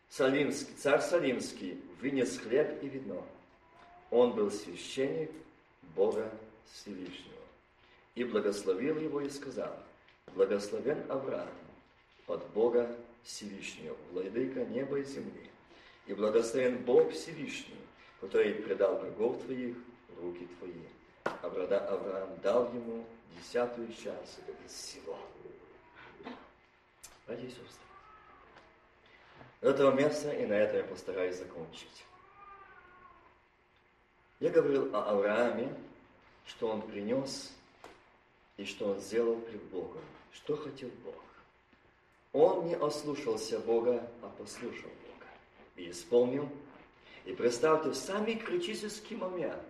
[0.09, 3.25] Салимский, царь Салимский, вынес хлеб и вино.
[4.09, 5.31] Он был священник
[5.95, 6.31] Бога
[6.71, 7.35] Всевышнего.
[8.15, 9.75] И благословил его и сказал,
[10.33, 11.49] благословен Авраам,
[12.29, 15.49] от Бога Всевышнего, владыка неба и земли.
[16.05, 17.75] И благословен Бог Всевышний,
[18.21, 19.75] который предал врагов твоих
[20.09, 20.73] в руки твои.
[21.41, 23.05] Авраам дал ему
[23.37, 25.17] десятую часть из всего.
[27.27, 27.65] Братья и сестры,
[29.61, 32.05] этого места и на этом я постараюсь закончить.
[34.39, 35.75] Я говорил о Аврааме,
[36.45, 37.51] что он принес
[38.57, 40.01] и что он сделал пред Богом.
[40.31, 41.15] Что хотел Бог?
[42.31, 45.25] Он не ослушался Бога, а послушал Бога.
[45.75, 46.47] И исполнил.
[47.25, 49.63] И представьте, в самый критический момент,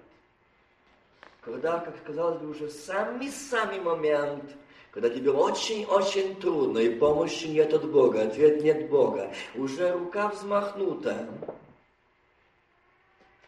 [1.42, 4.56] когда, как казалось бы, уже самый-самый момент,
[4.92, 11.28] когда тебе очень-очень трудно, и помощи нет от Бога, ответ нет Бога, уже рука взмахнута.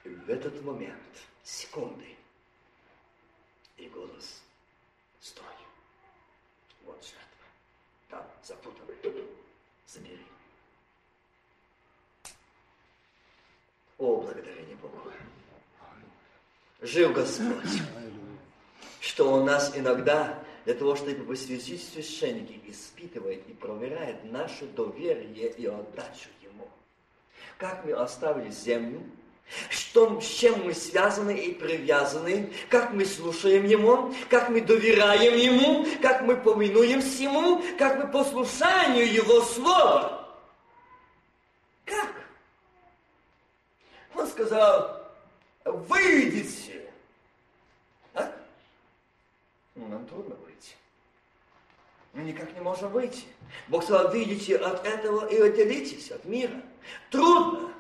[0.03, 0.95] И в этот момент,
[1.43, 2.05] секунды,
[3.77, 4.41] и голос,
[5.19, 5.45] стой,
[8.41, 9.25] там, запутанная,
[9.87, 10.19] забери.
[13.97, 14.97] О, благодарение Богу.
[16.81, 17.81] Жил Господь,
[18.99, 25.65] что у нас иногда для того, чтобы посвятить священники, испытывает и проверяет наше доверие и
[25.65, 26.67] отдачу Ему.
[27.57, 29.03] Как мы оставили землю,
[29.69, 35.85] что, с чем мы связаны и привязаны, как мы слушаем Ему, как мы доверяем Ему,
[36.01, 40.29] как мы повинуемся Ему, как мы послушанию Его Слова.
[41.85, 42.13] Как?
[44.15, 45.11] Он сказал,
[45.65, 46.89] выйдите.
[48.13, 48.31] А?
[49.75, 50.75] Ну, нам трудно выйти.
[52.13, 53.25] Мы никак не можем выйти.
[53.67, 56.61] Бог сказал, выйдите от этого и отделитесь от мира.
[57.09, 57.70] Трудно.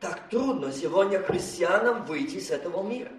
[0.00, 3.12] Так трудно сегодня христианам выйти из этого мира.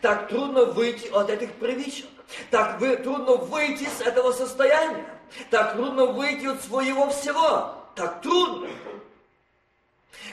[0.00, 2.06] Так трудно выйти от этих привычек.
[2.50, 5.06] Так вы, трудно выйти из этого состояния.
[5.50, 7.76] Так трудно выйти от своего всего.
[7.94, 8.68] Так трудно.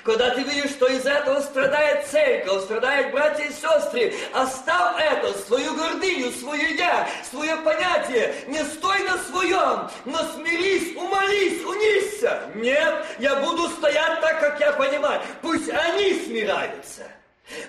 [0.04, 5.76] Когда ты видишь, что из этого страдает церковь, страдают братья и сестры, оставь это, свою
[5.76, 8.34] гордыню, свое я, свое понятие.
[8.48, 12.50] Не стой на своем, но смирись, умолись, унися.
[12.56, 15.22] Нет, я буду стоять так, как я понимаю.
[15.42, 17.08] Пусть они смиряются.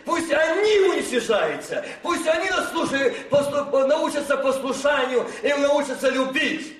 [0.05, 6.79] Пусть они уничижаются, пусть они наслушают, послу, научатся послушанию и научатся любить.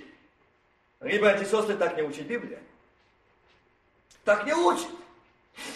[1.01, 2.61] Ребята и сестры, так не учит Библия.
[4.25, 4.87] Так не учит.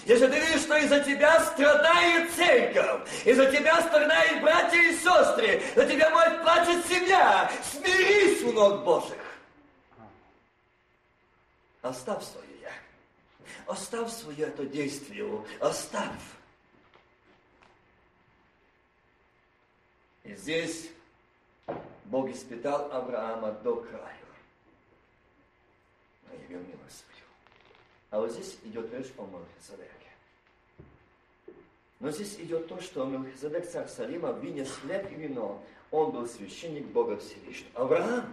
[0.05, 5.87] Если ты видишь, что из-за тебя страдает церковь, из-за тебя страдают братья и сестры, за
[5.87, 9.19] тебя мать плачет семья, смирись у ног Божьих.
[11.83, 12.73] Оставь свое я.
[13.67, 15.45] Оставь свое это действие.
[15.61, 16.11] Оставь.
[20.25, 20.91] И здесь
[22.07, 24.17] Бог испытал Авраама до края.
[26.29, 27.05] Но явил милость
[28.17, 29.91] а вот здесь идет речь о Мелхиседеке.
[32.01, 35.63] Но здесь идет то, что Мелхиседек, царь Салима, вынес хлеб и вино.
[35.91, 37.79] Он был священник Бога Всевышнего.
[37.79, 38.31] Авраам,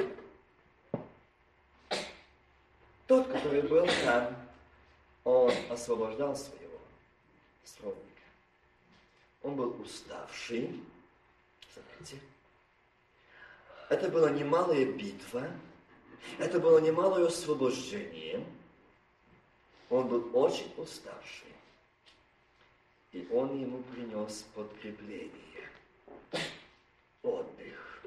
[3.08, 4.38] тот, который был там,
[5.26, 6.80] он освобождал своего
[7.66, 8.08] сродника.
[9.42, 10.82] Он был уставший,
[11.74, 12.24] знаете.
[13.90, 15.52] Это была немалая битва,
[16.40, 18.46] это было немалое освобождение–
[19.94, 21.54] он был очень уставший.
[23.12, 25.70] И он ему принес подкрепление,
[27.22, 28.02] отдых.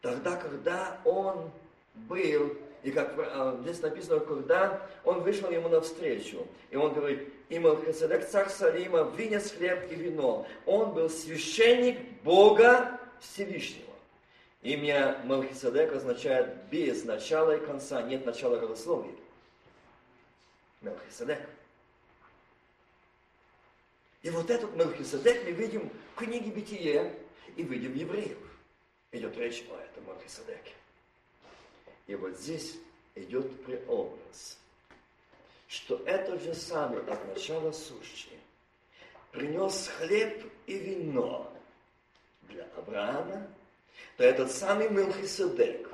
[0.00, 1.48] Тогда, когда он
[1.94, 7.58] был, и как а, здесь написано, когда он вышел ему навстречу, и он говорит, и
[7.58, 10.44] Мелхиседек, царь Салима, вынес хлеб и вино.
[10.66, 13.84] Он был священник Бога Всевышнего.
[14.62, 19.14] Имя Мелхиседек означает без начала и конца, нет начала родословия.
[20.84, 21.48] Мелхиседек.
[24.22, 27.18] И вот этот Мелхиседек мы видим в книге Бытие
[27.56, 28.38] и видим евреев.
[29.12, 30.72] Идет речь о этом Мелхиседеке.
[32.06, 32.76] И вот здесь
[33.14, 34.58] идет преобраз,
[35.68, 38.38] что этот же самый от начала сущий
[39.34, 41.52] принес хлеб и вино
[42.42, 43.46] для Авраама,
[44.16, 45.90] то этот самый Мелхиседек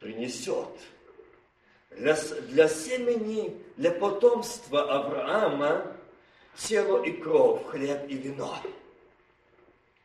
[0.00, 0.68] принесет
[1.90, 5.86] для, для семени, для потомства Авраама
[6.56, 8.58] тело и кровь, хлеб и вино.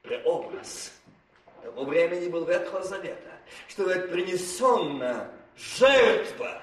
[0.04, 0.94] Преобраз
[1.62, 3.32] того времени был Ветхого Завета,
[3.68, 6.62] что это принесенная жертва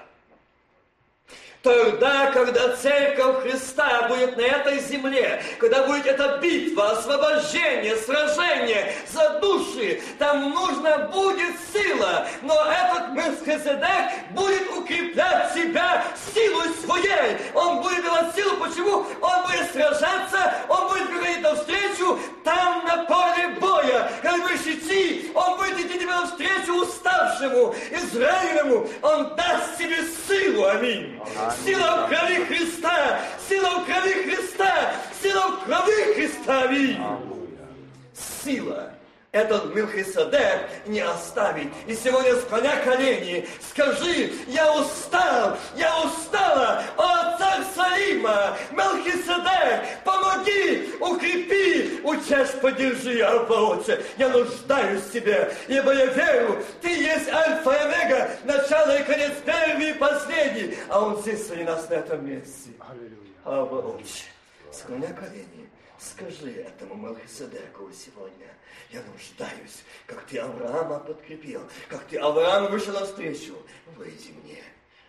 [1.63, 9.39] Тогда, когда Церковь Христа будет на этой земле, когда будет эта битва, освобождение, сражение за
[9.39, 12.27] души, там нужна будет сила.
[12.41, 17.37] Но этот Мельхиседек будет укреплять себя силой своей.
[17.53, 18.57] Он будет давать силу.
[18.57, 19.05] Почему?
[19.21, 24.11] Он будет сражаться, он будет говорить навстречу там на поле боя.
[24.23, 28.87] Когда будешь идти, он будет идти тебе навстречу уставшему, Израилему.
[29.03, 30.65] Он даст тебе силу.
[30.65, 31.21] Аминь.
[31.65, 33.19] Сила в крови Христа!
[33.49, 34.93] Сила в крови Христа!
[35.21, 36.69] Сила в крови Христа!
[38.43, 39.00] Сила
[39.31, 41.69] этот Милхиседек не оставить.
[41.87, 52.01] И сегодня склоня колени, скажи, я устал, я устала, о царь Салима, Мелхиседек, помоги, укрепи,
[52.03, 54.03] участь, поддержи, Арбаотче.
[54.17, 59.31] Я нуждаюсь в тебе, ибо я верю, ты есть Альфа и Омега, начало и конец,
[59.45, 60.77] первый и последний.
[60.89, 62.71] А он здесь среди нас на этом месте.
[63.45, 64.25] Арбаотче,
[64.73, 65.60] склоня колени.
[66.01, 68.47] Скажи этому Мелхиседеку сегодня,
[68.89, 73.55] я нуждаюсь, как ты Авраама подкрепил, как ты Авраам вышел навстречу.
[73.95, 74.63] Выйди мне.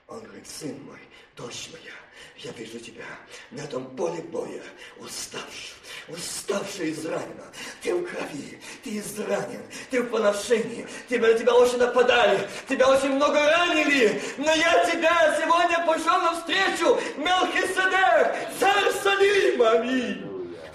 [0.06, 0.98] Он говорит, сын мой,
[1.34, 1.94] дочь моя,
[2.36, 3.06] я вижу тебя
[3.52, 4.62] на этом поле боя,
[4.98, 5.76] уставший,
[6.08, 7.46] уставший изранена.
[7.80, 13.14] Ты в крови, ты изранен, ты в поношении, тебя, на тебя очень нападали, тебя очень
[13.14, 20.31] много ранили, но я тебя сегодня пошел навстречу, Мелхиседек, царь Салим, аминь.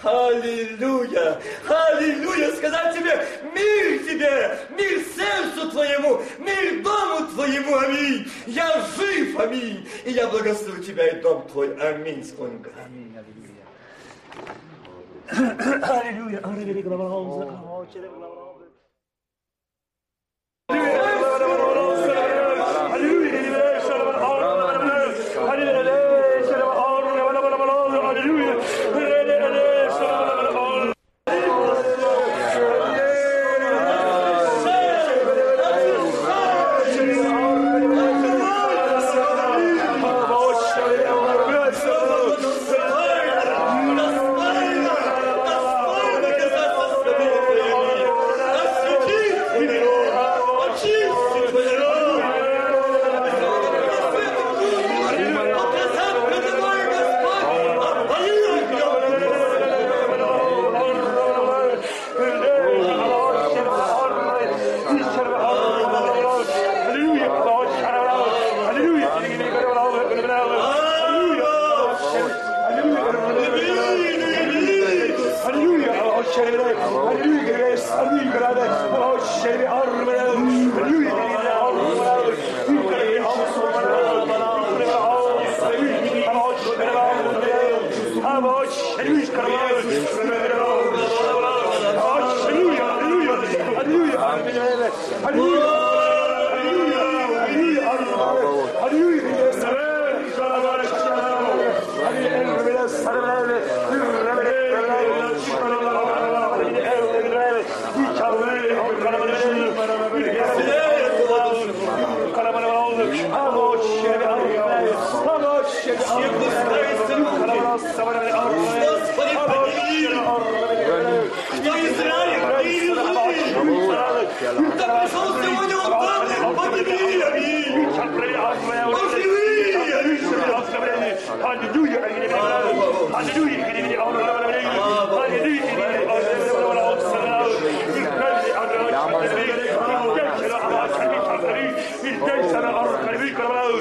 [0.08, 1.42] Аллилуйя!
[1.68, 2.56] Аллилуйя!
[2.56, 8.32] Сказать тебе, мир тебе, мир сердцу твоему, мир дому твоему, аминь!
[8.46, 9.88] Я жив, аминь!
[10.06, 12.24] И я благословлю тебя и дом твой, аминь!
[12.24, 13.66] Склоним Аминь, аллилуйя.
[15.84, 16.40] Аллилуйя,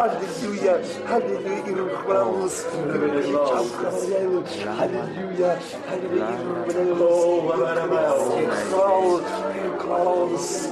[0.00, 0.80] How Hallelujah.
[1.04, 1.84] Hallelujah.
[2.08, 2.64] Vamos.
[4.64, 5.60] Hallelujah.
[5.86, 6.40] Hallelujah.
[6.98, 8.40] Oh, close.
[8.72, 9.20] Close.
[9.76, 10.68] Close.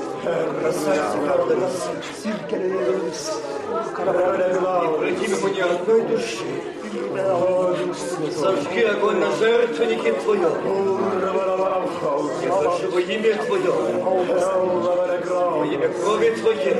[5.77, 6.78] Close.
[7.19, 10.53] Зажги огонь на жертвеннике Твоем.
[12.49, 13.73] Прошу во имя Твое,
[14.03, 16.77] во имя крови Твоей.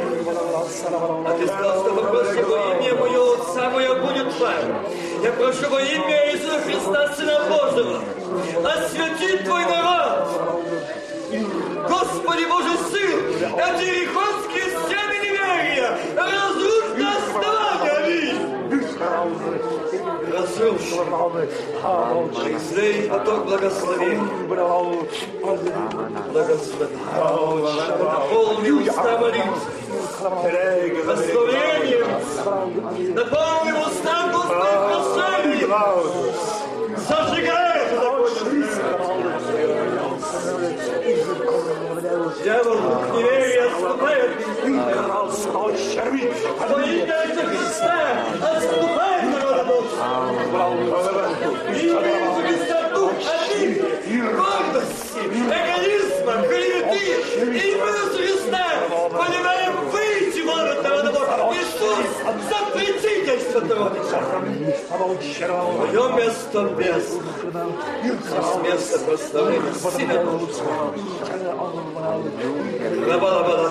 [1.27, 4.77] А Ты сказал, что попроси во имя Мое, Отца Мое будет Твоим.
[5.25, 8.01] Я прошу во имя Иисуса Христа, Сына Божьего,
[8.65, 10.29] освети Твой народ.
[11.89, 13.19] Господи Божий Сын,
[13.59, 18.39] эти ерихонские стены неверия, разрушь до основания, аминь.
[20.59, 20.91] Разрушь.
[22.49, 24.29] Излей поток благословения.
[26.33, 26.93] Благослови.
[27.99, 29.55] Наполни уста молитвы.
[31.05, 32.09] Благословением.
[33.15, 35.71] Наполни уста Господи прощением.
[37.09, 37.99] Зажигай это
[42.43, 42.79] дьявол,
[43.15, 44.31] неверие отступает.
[46.69, 47.19] Во имя
[47.49, 47.99] Христа
[48.43, 50.05] отступает народа Божьего.
[51.69, 53.13] Имя Иисуса Христа дух
[53.51, 53.79] обиды,
[54.37, 57.03] гордости, эгоизма, клеветы.
[57.37, 58.65] Имя Иисуса Христа
[59.11, 61.53] повелеваем выйти вон от народа Божьего.
[61.55, 62.09] Иисус,
[63.39, 64.21] запретительство трудится.
[65.47, 67.05] Твое место без.
[67.09, 70.95] С места прославления Сына Божьего.
[73.11, 73.71] Рабалабала,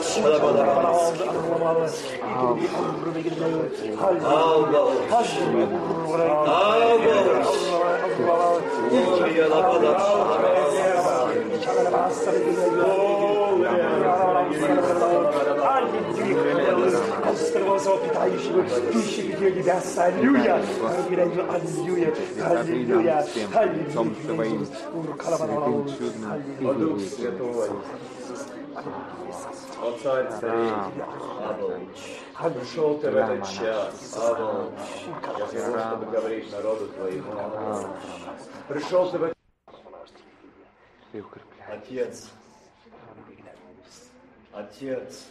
[17.78, 19.98] Острого питающего пищи небес.
[20.00, 20.56] Аллилуйя.
[20.56, 21.54] Аллилуйя.
[21.54, 22.14] Аллилуйя.
[22.44, 23.20] Аллилуйя.
[23.20, 27.84] Отцом Твоим, святым чудным Иисусом.
[29.80, 30.72] О царь царей,
[31.40, 32.22] Авалыч.
[32.56, 34.74] Пришел ты в этот час, Авалыч.
[35.38, 37.32] Я пришел, чтобы говорить народу твоему.
[38.68, 39.38] Пришел ты в этот.
[41.70, 42.30] Отец,
[44.52, 45.26] Отец,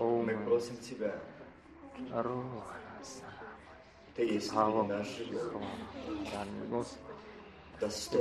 [0.00, 1.14] мы просим Тебя,
[4.14, 5.06] Ты есть наш
[6.70, 6.86] Бог,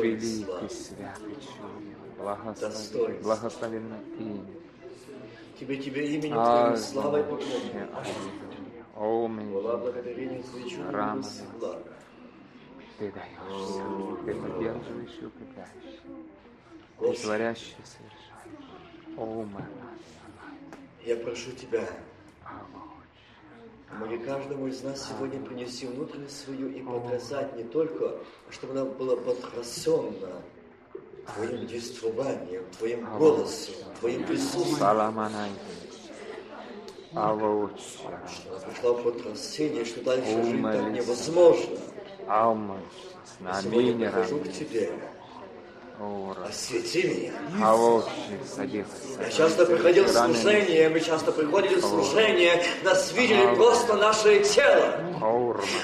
[0.03, 3.21] великий, святый, чудный, благословен, Достоин.
[3.23, 4.45] благословенно имя.
[5.59, 7.89] Тебе, Тебе именем Твоим славой поклонение.
[7.93, 8.85] Аллилуйя.
[8.95, 11.83] О, мой Хвала, благодарение чудо.
[12.97, 16.01] Ты даешь ты поддерживаешь и укрепляешь.
[16.99, 19.17] Ты творящий совершаешь.
[19.17, 19.63] О, мой
[21.05, 21.87] я прошу Тебя,
[23.89, 28.85] Помоги каждому из нас сегодня принести внутренность свою и потрясать не только, а чтобы она
[28.85, 30.13] была потрясена
[31.35, 34.77] Твоим действованием, Твоим голосом, Твоим присутствием.
[38.75, 41.77] Что в потрясение, что дальше жить так невозможно.
[42.27, 44.13] Я Сегодня Наминерам.
[44.13, 44.91] прихожу к Тебе.
[46.47, 47.67] Освети меня.
[47.67, 48.05] Авоуч.
[48.55, 48.85] Садись.
[49.19, 54.95] Я часто приходил в служение, мы часто приходили в служение, нас видели просто наше тело.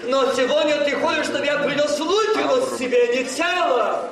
[0.06, 4.10] Но сегодня ты хочешь, чтобы я принес внутренность себе, не тело.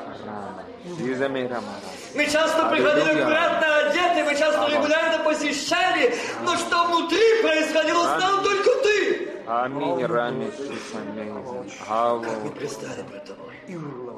[2.15, 6.13] Мы часто приходили аккуратно одеты, мы часто регулярно посещали,
[6.43, 9.29] но что внутри происходило, знал только ты.
[9.47, 10.05] Аминь.
[10.05, 10.51] Рами.
[10.51, 11.33] Шисамейзин.
[11.33, 12.53] Мы Авоуч.
[12.57, 13.52] предстали пред тобой,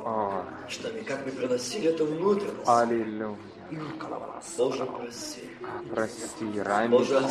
[0.04, 0.46] Ора.
[0.68, 2.68] что мы, как мы приносили эту внутренность.
[2.68, 3.36] Аллилуйя.
[4.58, 5.42] Боже, прости.
[5.92, 6.92] Прости, Рами.
[6.92, 7.22] Боже.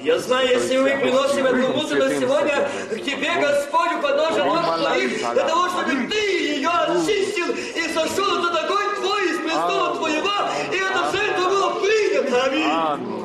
[0.00, 5.18] Я знаю, если мы приносим эту внутренность сегодня к Тебе, Господь, у подножия ног Твоих,
[5.18, 10.30] для того, чтобы Ты ее очистил и сошел этот огонь Твой из престола Твоего,
[10.72, 12.44] и эта жертва была принята.
[12.44, 12.70] Аминь.
[12.70, 13.18] Аминь.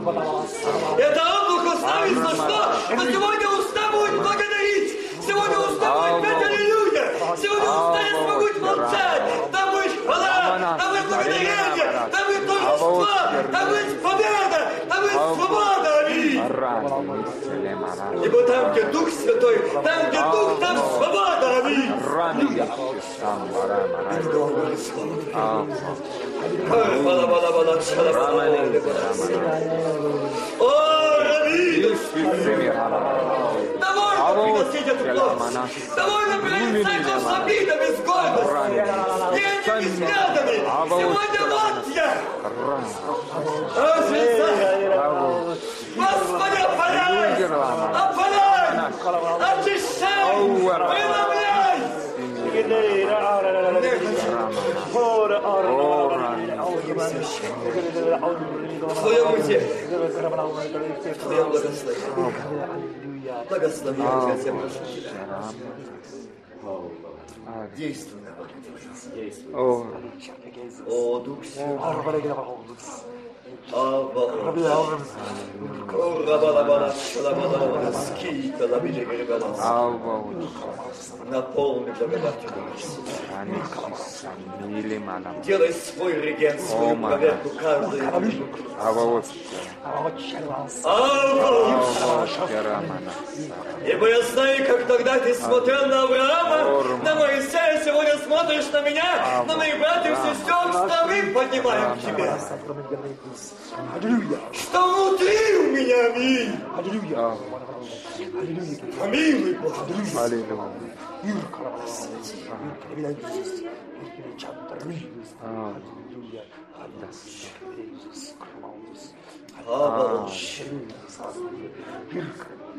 [0.98, 2.76] Это облако ставит на что?
[2.90, 3.63] Сегодня уста будет благодарить.
[6.04, 7.06] Будет петь аллилуйя.
[7.42, 9.24] Сегодня уста не смогут молчать.
[9.52, 13.08] Там будет хвала, там будет благодарение, там будет торжество,
[13.52, 15.90] там будет победа, там будет свобода.
[16.06, 16.42] Аминь.
[18.24, 21.48] Ибо там, где Дух Святой, там, где Дух, там свобода.
[21.64, 21.92] Аминь.
[22.06, 22.68] Рами.
[23.20, 23.80] Шамбара.
[34.54, 34.62] Бала-бала-бала, шала-бала-бала.
[34.62, 35.16] О, Равин!
[35.16, 35.70] Довольно.
[35.96, 38.58] Довольно приносить с обидами, с гордостью.
[39.34, 40.58] И этими взглядами.
[40.90, 42.10] Сегодня вот я.
[44.08, 44.48] Звезда.
[45.96, 47.44] Господи, опаляй!
[47.94, 48.74] Опаляй!
[49.40, 50.34] Очищай!
[50.94, 51.78] Преломляй!
[58.82, 62.34] В Твоем уте, в Твоем благословении.
[63.50, 65.44] Благослови, Отец, я прошу Тебя.
[67.76, 68.50] Действуй на Бога.
[69.54, 69.86] О,
[70.88, 71.78] О, Дух Святой.
[81.30, 82.50] Наполни благодатью.
[85.44, 87.50] Делай свой реген, свою проверку.
[92.64, 93.12] Рамана.
[93.86, 99.44] Ибо я знаю, как тогда ты смотрел на Авраама, на Моисея, сегодня смотришь на меня,
[99.48, 102.38] но мы, братьев сестер, вторым поднимаем тебя.
[103.96, 104.40] Аллилуйя.
[104.52, 106.54] Что внутри у меня, аминь.
[106.78, 107.38] Аллилуйя.
[108.42, 108.78] Аллилуйя.
[109.00, 109.74] Помилуй, Бог.
[110.18, 110.74] Аллилуйя.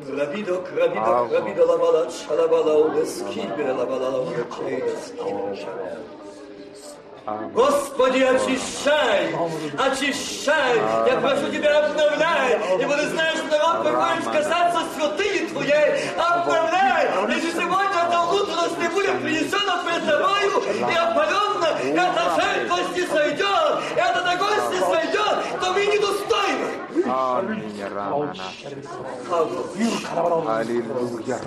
[0.09, 5.67] Рабидо, крабидо, крабидо, лабала, шалабала, улес, кибе, лабала, лабала, чейдес, кибе,
[7.27, 9.35] Господи, очищай,
[9.79, 10.77] очищай,
[11.07, 17.53] я прошу Тебя, обновляй, ибо Ты знаешь, что народ приходит касаться святыни Твоей, обновляй, если
[17.53, 24.27] сегодня это внутренность не будет принесена пред Тобою, и опаленно, эта жертвость не сойдет, этот
[24.27, 26.69] огонь не сойдет, то мы недостойны.
[30.47, 31.41] Аллилуйя.